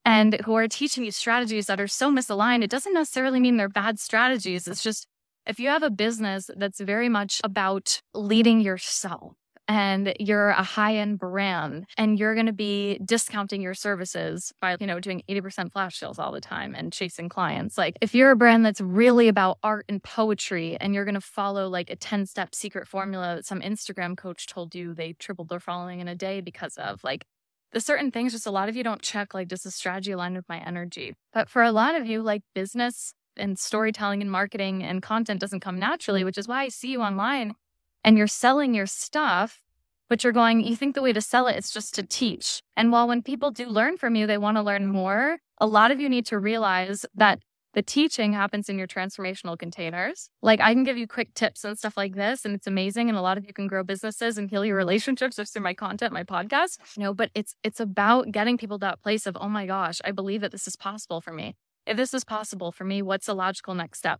and 0.03 0.41
who 0.45 0.55
are 0.55 0.67
teaching 0.67 1.03
you 1.03 1.11
strategies 1.11 1.67
that 1.67 1.79
are 1.79 1.87
so 1.87 2.11
misaligned. 2.11 2.63
It 2.63 2.71
doesn't 2.71 2.93
necessarily 2.93 3.39
mean 3.39 3.57
they're 3.57 3.69
bad 3.69 3.99
strategies. 3.99 4.67
It's 4.67 4.83
just 4.83 5.07
if 5.45 5.59
you 5.59 5.69
have 5.69 5.83
a 5.83 5.91
business 5.91 6.49
that's 6.55 6.79
very 6.79 7.09
much 7.09 7.41
about 7.43 8.01
leading 8.13 8.61
yourself 8.61 9.33
and 9.71 10.13
you're 10.19 10.49
a 10.49 10.63
high 10.63 10.97
end 10.97 11.17
brand 11.17 11.85
and 11.97 12.19
you're 12.19 12.33
going 12.33 12.47
to 12.47 12.51
be 12.51 12.99
discounting 13.05 13.61
your 13.61 13.73
services 13.73 14.51
by, 14.59 14.75
you 14.81 14.85
know, 14.85 14.99
doing 14.99 15.23
80% 15.29 15.71
flash 15.71 15.97
sales 15.97 16.19
all 16.19 16.33
the 16.33 16.41
time 16.41 16.75
and 16.75 16.91
chasing 16.91 17.29
clients. 17.29 17.77
Like 17.77 17.95
if 18.01 18.13
you're 18.13 18.31
a 18.31 18.35
brand 18.35 18.65
that's 18.65 18.81
really 18.81 19.29
about 19.29 19.59
art 19.63 19.85
and 19.87 20.03
poetry 20.03 20.75
and 20.81 20.93
you're 20.93 21.05
going 21.05 21.15
to 21.15 21.21
follow 21.21 21.69
like 21.69 21.89
a 21.89 21.95
10 21.95 22.25
step 22.25 22.53
secret 22.53 22.85
formula 22.85 23.35
that 23.35 23.45
some 23.45 23.61
Instagram 23.61 24.17
coach 24.17 24.45
told 24.45 24.75
you 24.75 24.93
they 24.93 25.13
tripled 25.13 25.47
their 25.47 25.61
following 25.61 26.01
in 26.01 26.09
a 26.09 26.15
day 26.15 26.41
because 26.41 26.75
of, 26.75 27.01
like, 27.01 27.23
the 27.71 27.79
certain 27.79 28.11
things 28.11 28.33
just 28.33 28.45
a 28.45 28.51
lot 28.51 28.67
of 28.67 28.75
you 28.75 28.83
don't 28.83 29.01
check 29.01 29.33
like 29.33 29.47
does 29.47 29.61
the 29.61 29.71
strategy 29.71 30.11
align 30.11 30.33
with 30.33 30.43
my 30.49 30.59
energy 30.59 31.13
but 31.31 31.47
for 31.47 31.63
a 31.63 31.71
lot 31.71 31.95
of 31.95 32.05
you 32.05 32.21
like 32.21 32.41
business 32.53 33.13
and 33.37 33.57
storytelling 33.57 34.21
and 34.21 34.29
marketing 34.29 34.83
and 34.83 35.01
content 35.01 35.39
doesn't 35.39 35.61
come 35.61 35.79
naturally 35.79 36.19
mm-hmm. 36.19 36.25
which 36.25 36.37
is 36.37 36.49
why 36.49 36.63
i 36.63 36.67
see 36.67 36.91
you 36.91 37.01
online 37.01 37.55
and 38.03 38.17
you're 38.17 38.27
selling 38.27 38.73
your 38.73 38.85
stuff, 38.85 39.63
but 40.09 40.23
you're 40.23 40.33
going, 40.33 40.61
you 40.61 40.75
think 40.75 40.95
the 40.95 41.01
way 41.01 41.13
to 41.13 41.21
sell 41.21 41.47
it 41.47 41.57
is 41.57 41.71
just 41.71 41.95
to 41.95 42.03
teach. 42.03 42.61
And 42.75 42.91
while 42.91 43.07
when 43.07 43.21
people 43.21 43.51
do 43.51 43.65
learn 43.65 43.97
from 43.97 44.15
you, 44.15 44.27
they 44.27 44.37
want 44.37 44.57
to 44.57 44.61
learn 44.61 44.87
more, 44.87 45.37
a 45.59 45.67
lot 45.67 45.91
of 45.91 45.99
you 45.99 46.09
need 46.09 46.25
to 46.27 46.39
realize 46.39 47.05
that 47.15 47.39
the 47.73 47.81
teaching 47.81 48.33
happens 48.33 48.67
in 48.67 48.77
your 48.77 48.87
transformational 48.87 49.57
containers. 49.57 50.29
Like 50.41 50.59
I 50.59 50.73
can 50.73 50.83
give 50.83 50.97
you 50.97 51.07
quick 51.07 51.33
tips 51.33 51.63
and 51.63 51.77
stuff 51.77 51.95
like 51.95 52.15
this, 52.15 52.43
and 52.43 52.53
it's 52.53 52.67
amazing. 52.67 53.07
And 53.07 53.17
a 53.17 53.21
lot 53.21 53.37
of 53.37 53.45
you 53.45 53.53
can 53.53 53.67
grow 53.67 53.83
businesses 53.83 54.37
and 54.37 54.49
heal 54.49 54.65
your 54.65 54.75
relationships 54.75 55.37
just 55.37 55.53
through 55.53 55.63
my 55.63 55.73
content, 55.73 56.11
my 56.11 56.23
podcast. 56.23 56.79
You 56.97 57.03
know, 57.03 57.13
but 57.13 57.31
it's 57.33 57.55
it's 57.63 57.79
about 57.79 58.31
getting 58.31 58.57
people 58.57 58.77
to 58.79 58.85
that 58.85 59.01
place 59.01 59.25
of, 59.25 59.37
oh 59.39 59.47
my 59.47 59.65
gosh, 59.65 60.01
I 60.03 60.11
believe 60.11 60.41
that 60.41 60.51
this 60.51 60.67
is 60.67 60.75
possible 60.75 61.21
for 61.21 61.31
me. 61.31 61.55
If 61.85 61.97
this 61.97 62.13
is 62.13 62.23
possible 62.23 62.71
for 62.71 62.83
me, 62.83 63.01
what's 63.01 63.27
the 63.27 63.33
logical 63.33 63.73
next 63.73 63.99
step? 63.99 64.19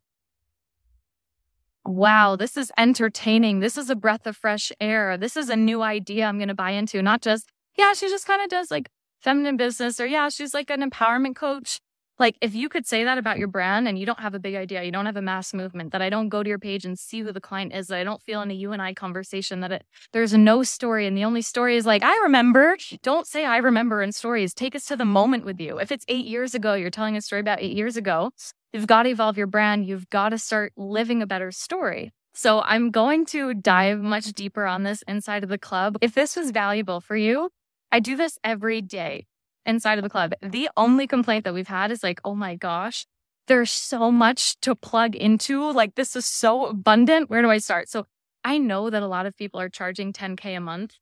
Wow, 1.85 2.35
this 2.35 2.57
is 2.57 2.71
entertaining. 2.77 3.59
This 3.59 3.77
is 3.77 3.89
a 3.89 3.95
breath 3.95 4.27
of 4.27 4.37
fresh 4.37 4.71
air. 4.79 5.17
This 5.17 5.35
is 5.35 5.49
a 5.49 5.55
new 5.55 5.81
idea 5.81 6.25
I'm 6.25 6.37
going 6.37 6.47
to 6.47 6.53
buy 6.53 6.71
into. 6.71 7.01
Not 7.01 7.21
just, 7.21 7.49
yeah, 7.77 7.93
she 7.93 8.07
just 8.09 8.27
kind 8.27 8.41
of 8.41 8.49
does 8.49 8.71
like 8.71 8.89
feminine 9.19 9.57
business 9.57 9.99
or 9.99 10.05
yeah, 10.05 10.29
she's 10.29 10.53
like 10.53 10.69
an 10.69 10.87
empowerment 10.87 11.35
coach. 11.35 11.79
Like 12.19 12.37
if 12.39 12.53
you 12.53 12.69
could 12.69 12.85
say 12.85 13.03
that 13.03 13.17
about 13.17 13.39
your 13.39 13.47
brand 13.47 13.87
and 13.87 13.97
you 13.97 14.05
don't 14.05 14.19
have 14.19 14.35
a 14.35 14.39
big 14.39 14.53
idea, 14.53 14.83
you 14.83 14.91
don't 14.91 15.07
have 15.07 15.17
a 15.17 15.23
mass 15.23 15.55
movement, 15.55 15.91
that 15.91 16.03
I 16.03 16.09
don't 16.11 16.29
go 16.29 16.43
to 16.43 16.47
your 16.47 16.59
page 16.59 16.85
and 16.85 16.99
see 16.99 17.21
who 17.21 17.31
the 17.31 17.41
client 17.41 17.73
is, 17.73 17.87
that 17.87 17.97
I 17.97 18.03
don't 18.03 18.21
feel 18.21 18.43
in 18.43 18.51
a 18.51 18.53
you 18.53 18.73
and 18.73 18.81
I 18.81 18.93
conversation, 18.93 19.61
that 19.61 19.71
it, 19.71 19.85
there's 20.13 20.35
no 20.35 20.61
story. 20.61 21.07
And 21.07 21.17
the 21.17 21.25
only 21.25 21.41
story 21.41 21.77
is 21.77 21.87
like, 21.87 22.03
I 22.03 22.15
remember. 22.17 22.77
Don't 23.01 23.25
say 23.25 23.43
I 23.43 23.57
remember 23.57 24.03
in 24.03 24.11
stories. 24.11 24.53
Take 24.53 24.75
us 24.75 24.85
to 24.85 24.95
the 24.95 25.05
moment 25.05 25.45
with 25.45 25.59
you. 25.59 25.79
If 25.79 25.91
it's 25.91 26.05
eight 26.07 26.25
years 26.25 26.53
ago, 26.53 26.75
you're 26.75 26.91
telling 26.91 27.17
a 27.17 27.21
story 27.21 27.39
about 27.39 27.59
eight 27.59 27.75
years 27.75 27.97
ago, 27.97 28.31
You've 28.73 28.87
got 28.87 29.03
to 29.03 29.09
evolve 29.09 29.37
your 29.37 29.47
brand. 29.47 29.85
You've 29.85 30.09
got 30.09 30.29
to 30.29 30.37
start 30.37 30.71
living 30.77 31.21
a 31.21 31.27
better 31.27 31.51
story. 31.51 32.13
So 32.33 32.61
I'm 32.61 32.89
going 32.89 33.25
to 33.27 33.53
dive 33.53 33.99
much 33.99 34.31
deeper 34.31 34.65
on 34.65 34.83
this 34.83 35.03
inside 35.07 35.43
of 35.43 35.49
the 35.49 35.57
club. 35.57 35.97
If 35.99 36.13
this 36.13 36.37
was 36.37 36.51
valuable 36.51 37.01
for 37.01 37.17
you, 37.17 37.49
I 37.91 37.99
do 37.99 38.15
this 38.15 38.39
every 38.43 38.81
day 38.81 39.27
inside 39.65 39.97
of 39.97 40.03
the 40.03 40.09
club. 40.09 40.33
The 40.41 40.69
only 40.77 41.05
complaint 41.05 41.43
that 41.43 41.53
we've 41.53 41.67
had 41.67 41.91
is 41.91 42.01
like, 42.01 42.21
oh 42.23 42.33
my 42.33 42.55
gosh, 42.55 43.05
there's 43.47 43.71
so 43.71 44.09
much 44.09 44.57
to 44.61 44.73
plug 44.73 45.17
into. 45.17 45.69
Like, 45.69 45.95
this 45.95 46.15
is 46.15 46.25
so 46.25 46.67
abundant. 46.67 47.29
Where 47.29 47.41
do 47.41 47.49
I 47.49 47.57
start? 47.57 47.89
So 47.89 48.05
I 48.45 48.57
know 48.57 48.89
that 48.89 49.03
a 49.03 49.07
lot 49.07 49.25
of 49.25 49.35
people 49.35 49.59
are 49.59 49.69
charging 49.69 50.13
10K 50.13 50.55
a 50.55 50.61
month, 50.61 50.95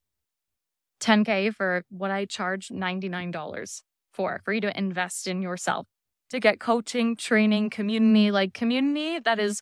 10K 1.01 1.53
for 1.53 1.84
what 1.89 2.10
I 2.10 2.25
charge 2.25 2.69
$99 2.69 3.84
for, 4.12 4.41
for 4.43 4.53
you 4.53 4.62
to 4.62 4.75
invest 4.75 5.27
in 5.27 5.43
yourself 5.43 5.86
to 6.29 6.39
get 6.39 6.59
coaching, 6.59 7.15
training, 7.15 7.69
community, 7.69 8.31
like 8.31 8.53
community 8.53 9.19
that 9.19 9.39
is 9.39 9.61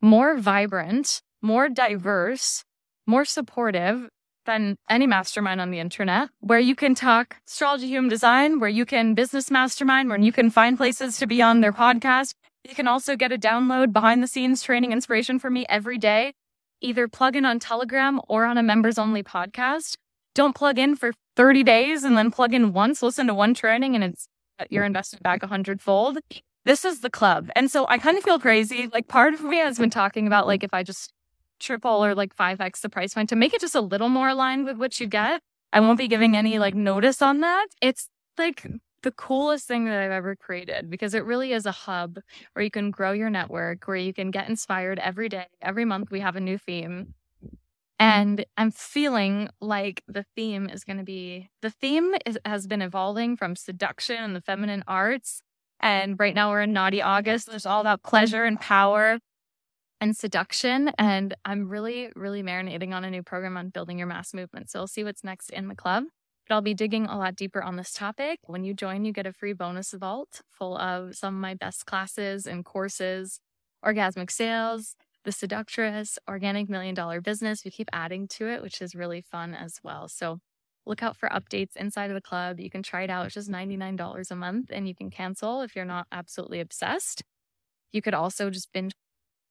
more 0.00 0.36
vibrant, 0.36 1.22
more 1.42 1.68
diverse, 1.68 2.64
more 3.06 3.24
supportive 3.24 4.08
than 4.46 4.76
any 4.88 5.06
mastermind 5.06 5.60
on 5.60 5.70
the 5.70 5.78
internet, 5.78 6.30
where 6.40 6.58
you 6.58 6.74
can 6.74 6.94
talk 6.94 7.36
astrology, 7.46 7.86
human 7.86 8.08
design, 8.08 8.60
where 8.60 8.70
you 8.70 8.86
can 8.86 9.14
business 9.14 9.50
mastermind, 9.50 10.08
where 10.08 10.18
you 10.18 10.32
can 10.32 10.50
find 10.50 10.76
places 10.76 11.18
to 11.18 11.26
be 11.26 11.42
on 11.42 11.60
their 11.60 11.72
podcast. 11.72 12.32
You 12.64 12.74
can 12.74 12.88
also 12.88 13.14
get 13.14 13.30
a 13.30 13.38
download 13.38 13.92
behind 13.92 14.22
the 14.22 14.26
scenes 14.26 14.62
training 14.62 14.92
inspiration 14.92 15.38
from 15.38 15.52
me 15.52 15.66
every 15.68 15.98
day, 15.98 16.32
either 16.80 17.08
plug 17.08 17.36
in 17.36 17.44
on 17.44 17.58
Telegram 17.58 18.20
or 18.26 18.46
on 18.46 18.58
a 18.58 18.62
members 18.62 18.98
only 18.98 19.22
podcast. 19.22 19.96
Don't 20.34 20.54
plug 20.54 20.78
in 20.78 20.96
for 20.96 21.12
30 21.36 21.62
days 21.62 22.04
and 22.04 22.16
then 22.16 22.30
plug 22.30 22.54
in 22.54 22.72
once, 22.72 23.02
listen 23.02 23.26
to 23.26 23.34
one 23.34 23.54
training, 23.54 23.94
and 23.94 24.02
it's 24.02 24.28
you're 24.70 24.84
invested 24.84 25.22
back 25.22 25.42
a 25.42 25.46
hundredfold. 25.46 26.18
This 26.64 26.84
is 26.84 27.00
the 27.00 27.10
club. 27.10 27.50
And 27.56 27.70
so 27.70 27.86
I 27.88 27.98
kind 27.98 28.18
of 28.18 28.24
feel 28.24 28.38
crazy. 28.38 28.88
Like 28.92 29.08
part 29.08 29.34
of 29.34 29.42
me 29.42 29.56
has 29.58 29.78
been 29.78 29.90
talking 29.90 30.26
about 30.26 30.46
like 30.46 30.62
if 30.62 30.74
I 30.74 30.82
just 30.82 31.12
triple 31.60 32.04
or 32.04 32.14
like 32.14 32.36
5x 32.36 32.80
the 32.80 32.88
price 32.88 33.14
point 33.14 33.28
to 33.30 33.36
make 33.36 33.54
it 33.54 33.60
just 33.60 33.74
a 33.74 33.80
little 33.80 34.08
more 34.08 34.28
aligned 34.28 34.64
with 34.64 34.76
what 34.76 35.00
you 35.00 35.06
get. 35.06 35.40
I 35.72 35.80
won't 35.80 35.98
be 35.98 36.08
giving 36.08 36.36
any 36.36 36.58
like 36.58 36.74
notice 36.74 37.20
on 37.22 37.40
that. 37.40 37.68
It's 37.82 38.08
like 38.38 38.66
the 39.02 39.12
coolest 39.12 39.66
thing 39.66 39.84
that 39.84 40.00
I've 40.02 40.10
ever 40.10 40.34
created 40.34 40.90
because 40.90 41.14
it 41.14 41.24
really 41.24 41.52
is 41.52 41.66
a 41.66 41.72
hub 41.72 42.18
where 42.52 42.64
you 42.64 42.70
can 42.70 42.90
grow 42.90 43.12
your 43.12 43.30
network, 43.30 43.86
where 43.86 43.96
you 43.96 44.12
can 44.12 44.30
get 44.30 44.48
inspired 44.48 44.98
every 44.98 45.28
day. 45.28 45.46
Every 45.62 45.84
month 45.84 46.10
we 46.10 46.20
have 46.20 46.36
a 46.36 46.40
new 46.40 46.58
theme. 46.58 47.14
Mm-hmm. 48.00 48.20
And 48.20 48.44
I'm 48.56 48.70
feeling 48.70 49.48
like 49.60 50.02
the 50.06 50.24
theme 50.36 50.68
is 50.68 50.84
going 50.84 50.98
to 50.98 51.04
be 51.04 51.48
the 51.62 51.70
theme 51.70 52.14
is, 52.24 52.38
has 52.44 52.66
been 52.66 52.82
evolving 52.82 53.36
from 53.36 53.56
seduction 53.56 54.22
and 54.22 54.36
the 54.36 54.40
feminine 54.40 54.84
arts. 54.86 55.42
And 55.80 56.18
right 56.18 56.34
now 56.34 56.50
we're 56.50 56.62
in 56.62 56.72
naughty 56.72 57.02
August. 57.02 57.48
There's 57.48 57.66
all 57.66 57.84
that 57.84 58.02
pleasure 58.02 58.44
and 58.44 58.60
power 58.60 59.18
and 60.00 60.16
seduction. 60.16 60.90
And 60.98 61.34
I'm 61.44 61.68
really, 61.68 62.10
really 62.14 62.42
marinating 62.42 62.92
on 62.92 63.04
a 63.04 63.10
new 63.10 63.22
program 63.22 63.56
on 63.56 63.70
building 63.70 63.98
your 63.98 64.06
mass 64.06 64.34
movement. 64.34 64.70
So 64.70 64.80
we'll 64.80 64.86
see 64.88 65.04
what's 65.04 65.24
next 65.24 65.50
in 65.50 65.68
the 65.68 65.74
club. 65.74 66.04
But 66.48 66.54
I'll 66.54 66.62
be 66.62 66.74
digging 66.74 67.06
a 67.06 67.18
lot 67.18 67.36
deeper 67.36 67.62
on 67.62 67.76
this 67.76 67.92
topic. 67.92 68.40
When 68.44 68.64
you 68.64 68.74
join, 68.74 69.04
you 69.04 69.12
get 69.12 69.26
a 69.26 69.32
free 69.32 69.52
bonus 69.52 69.92
vault 69.92 70.40
full 70.50 70.78
of 70.78 71.14
some 71.14 71.34
of 71.34 71.40
my 71.40 71.54
best 71.54 71.84
classes 71.84 72.46
and 72.46 72.64
courses, 72.64 73.40
orgasmic 73.84 74.30
sales, 74.30 74.96
the 75.24 75.32
Seductress, 75.32 76.18
Organic 76.28 76.68
Million 76.68 76.94
Dollar 76.94 77.20
Business. 77.20 77.64
We 77.64 77.70
keep 77.70 77.88
adding 77.92 78.28
to 78.28 78.48
it, 78.48 78.62
which 78.62 78.80
is 78.80 78.94
really 78.94 79.20
fun 79.20 79.54
as 79.54 79.78
well. 79.82 80.08
So 80.08 80.38
look 80.86 81.02
out 81.02 81.16
for 81.16 81.28
updates 81.28 81.76
inside 81.76 82.10
of 82.10 82.14
the 82.14 82.20
club. 82.20 82.58
You 82.58 82.70
can 82.70 82.82
try 82.82 83.02
it 83.02 83.10
out. 83.10 83.26
It's 83.26 83.34
just 83.34 83.50
$99 83.50 84.30
a 84.30 84.34
month 84.34 84.70
and 84.72 84.88
you 84.88 84.94
can 84.94 85.10
cancel 85.10 85.60
if 85.60 85.76
you're 85.76 85.84
not 85.84 86.06
absolutely 86.10 86.60
obsessed. 86.60 87.22
You 87.92 88.02
could 88.02 88.14
also 88.14 88.50
just 88.50 88.72
binge 88.72 88.92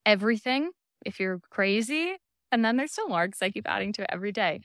everything 0.05 0.71
if 1.05 1.19
you're 1.19 1.39
crazy. 1.49 2.17
And 2.51 2.63
then 2.63 2.77
there's 2.77 2.91
still 2.93 3.09
more 3.09 3.27
because 3.27 3.41
I 3.41 3.51
keep 3.51 3.67
adding 3.67 3.93
to 3.93 4.03
it 4.03 4.09
every 4.11 4.31
day. 4.31 4.61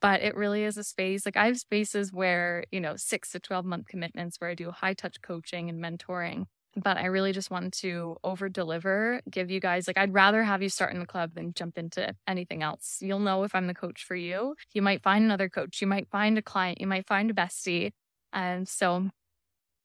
But 0.00 0.22
it 0.22 0.36
really 0.36 0.64
is 0.64 0.76
a 0.76 0.84
space. 0.84 1.24
Like 1.24 1.36
I 1.36 1.46
have 1.46 1.58
spaces 1.58 2.12
where, 2.12 2.64
you 2.70 2.80
know, 2.80 2.96
six 2.96 3.30
to 3.32 3.40
12 3.40 3.64
month 3.64 3.86
commitments 3.86 4.40
where 4.40 4.50
I 4.50 4.54
do 4.54 4.70
high 4.70 4.94
touch 4.94 5.22
coaching 5.22 5.68
and 5.68 5.82
mentoring 5.82 6.46
but 6.76 6.98
I 6.98 7.06
really 7.06 7.32
just 7.32 7.50
wanted 7.50 7.72
to 7.74 8.16
over 8.22 8.48
deliver, 8.48 9.22
give 9.30 9.50
you 9.50 9.60
guys 9.60 9.86
like 9.86 9.96
I'd 9.96 10.12
rather 10.12 10.42
have 10.42 10.62
you 10.62 10.68
start 10.68 10.92
in 10.92 11.00
the 11.00 11.06
club 11.06 11.32
than 11.34 11.54
jump 11.54 11.78
into 11.78 12.14
anything 12.28 12.62
else. 12.62 12.98
You'll 13.00 13.18
know 13.18 13.44
if 13.44 13.54
I'm 13.54 13.66
the 13.66 13.74
coach 13.74 14.04
for 14.04 14.14
you. 14.14 14.54
You 14.74 14.82
might 14.82 15.02
find 15.02 15.24
another 15.24 15.48
coach, 15.48 15.80
you 15.80 15.86
might 15.86 16.08
find 16.10 16.36
a 16.36 16.42
client, 16.42 16.80
you 16.80 16.86
might 16.86 17.06
find 17.06 17.30
a 17.30 17.34
bestie. 17.34 17.92
And 18.32 18.68
so 18.68 19.08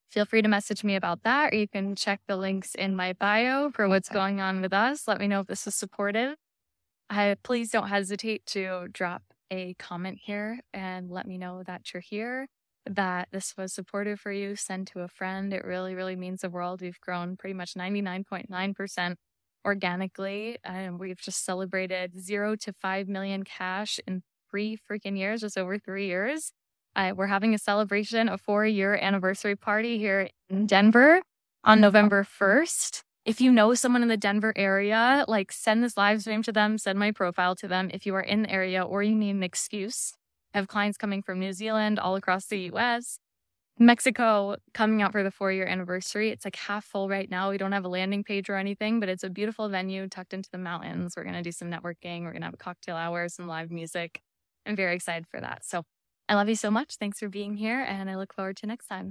feel 0.09 0.25
free 0.25 0.41
to 0.41 0.49
message 0.49 0.83
me 0.83 0.95
about 0.95 1.23
that, 1.23 1.53
or 1.53 1.55
you 1.55 1.67
can 1.67 1.95
check 1.95 2.19
the 2.27 2.35
links 2.35 2.75
in 2.75 2.95
my 2.95 3.13
bio 3.13 3.71
for 3.71 3.87
what's 3.87 4.09
going 4.09 4.41
on 4.41 4.61
with 4.61 4.73
us. 4.73 5.07
Let 5.07 5.19
me 5.19 5.27
know 5.27 5.39
if 5.39 5.47
this 5.47 5.65
is 5.67 5.75
supportive. 5.75 6.35
I, 7.09 7.35
please 7.43 7.71
don't 7.71 7.87
hesitate 7.87 8.45
to 8.47 8.87
drop 8.91 9.23
a 9.49 9.73
comment 9.75 10.19
here 10.23 10.59
and 10.73 11.09
let 11.09 11.27
me 11.27 11.37
know 11.37 11.63
that 11.63 11.93
you're 11.93 12.01
here, 12.01 12.47
that 12.85 13.29
this 13.31 13.55
was 13.57 13.73
supportive 13.73 14.19
for 14.19 14.31
you. 14.31 14.55
Send 14.55 14.87
to 14.87 15.01
a 15.01 15.07
friend. 15.07 15.53
It 15.53 15.63
really, 15.63 15.95
really 15.95 16.15
means 16.15 16.41
the 16.41 16.49
world. 16.49 16.81
We've 16.81 16.99
grown 16.99 17.37
pretty 17.37 17.53
much 17.53 17.73
99.9% 17.75 19.15
organically, 19.65 20.57
and 20.63 20.99
we've 20.99 21.21
just 21.21 21.45
celebrated 21.45 22.19
zero 22.19 22.55
to 22.57 22.73
five 22.73 23.07
million 23.07 23.43
cash 23.43 23.99
in 24.07 24.23
three 24.49 24.77
freaking 24.89 25.17
years, 25.17 25.41
just 25.41 25.57
over 25.57 25.77
three 25.77 26.07
years. 26.07 26.51
Uh, 26.95 27.13
we're 27.15 27.27
having 27.27 27.53
a 27.53 27.57
celebration, 27.57 28.27
a 28.27 28.37
four 28.37 28.65
year 28.65 28.95
anniversary 28.95 29.55
party 29.55 29.97
here 29.97 30.29
in 30.49 30.65
Denver 30.65 31.21
on 31.63 31.79
November 31.79 32.23
1st. 32.23 33.01
If 33.23 33.39
you 33.39 33.51
know 33.51 33.75
someone 33.75 34.01
in 34.01 34.07
the 34.07 34.17
Denver 34.17 34.51
area, 34.55 35.23
like 35.27 35.51
send 35.51 35.83
this 35.83 35.95
live 35.95 36.21
stream 36.21 36.41
to 36.43 36.51
them, 36.51 36.77
send 36.77 36.97
my 36.97 37.11
profile 37.11 37.55
to 37.57 37.67
them. 37.67 37.89
If 37.93 38.05
you 38.05 38.15
are 38.15 38.21
in 38.21 38.43
the 38.43 38.51
area 38.51 38.83
or 38.83 39.03
you 39.03 39.15
need 39.15 39.35
an 39.35 39.43
excuse, 39.43 40.13
have 40.53 40.67
clients 40.67 40.97
coming 40.97 41.21
from 41.21 41.39
New 41.39 41.53
Zealand, 41.53 41.99
all 41.99 42.15
across 42.15 42.45
the 42.47 42.59
US, 42.73 43.19
Mexico 43.79 44.57
coming 44.73 45.01
out 45.01 45.11
for 45.11 45.23
the 45.23 45.31
four 45.31 45.51
year 45.51 45.65
anniversary. 45.65 46.29
It's 46.29 46.45
like 46.45 46.55
half 46.55 46.85
full 46.85 47.09
right 47.09 47.29
now. 47.29 47.49
We 47.49 47.57
don't 47.57 47.71
have 47.71 47.85
a 47.85 47.89
landing 47.89 48.23
page 48.23 48.49
or 48.49 48.55
anything, 48.55 48.99
but 48.99 49.09
it's 49.09 49.23
a 49.23 49.29
beautiful 49.29 49.69
venue 49.69 50.07
tucked 50.07 50.33
into 50.33 50.49
the 50.51 50.57
mountains. 50.57 51.15
We're 51.15 51.23
going 51.23 51.35
to 51.35 51.41
do 51.41 51.51
some 51.51 51.69
networking. 51.69 52.23
We're 52.23 52.31
going 52.31 52.41
to 52.41 52.47
have 52.47 52.53
a 52.53 52.57
cocktail 52.57 52.95
hour, 52.95 53.27
some 53.29 53.47
live 53.47 53.71
music. 53.71 54.21
I'm 54.65 54.75
very 54.75 54.95
excited 54.95 55.25
for 55.27 55.41
that. 55.41 55.65
So 55.65 55.83
I 56.29 56.35
love 56.35 56.47
you 56.47 56.55
so 56.55 56.69
much. 56.71 56.95
Thanks 56.95 57.19
for 57.19 57.27
being 57.27 57.55
here, 57.55 57.81
and 57.81 58.09
I 58.09 58.15
look 58.15 58.33
forward 58.33 58.57
to 58.57 58.67
next 58.67 58.87
time. 58.87 58.99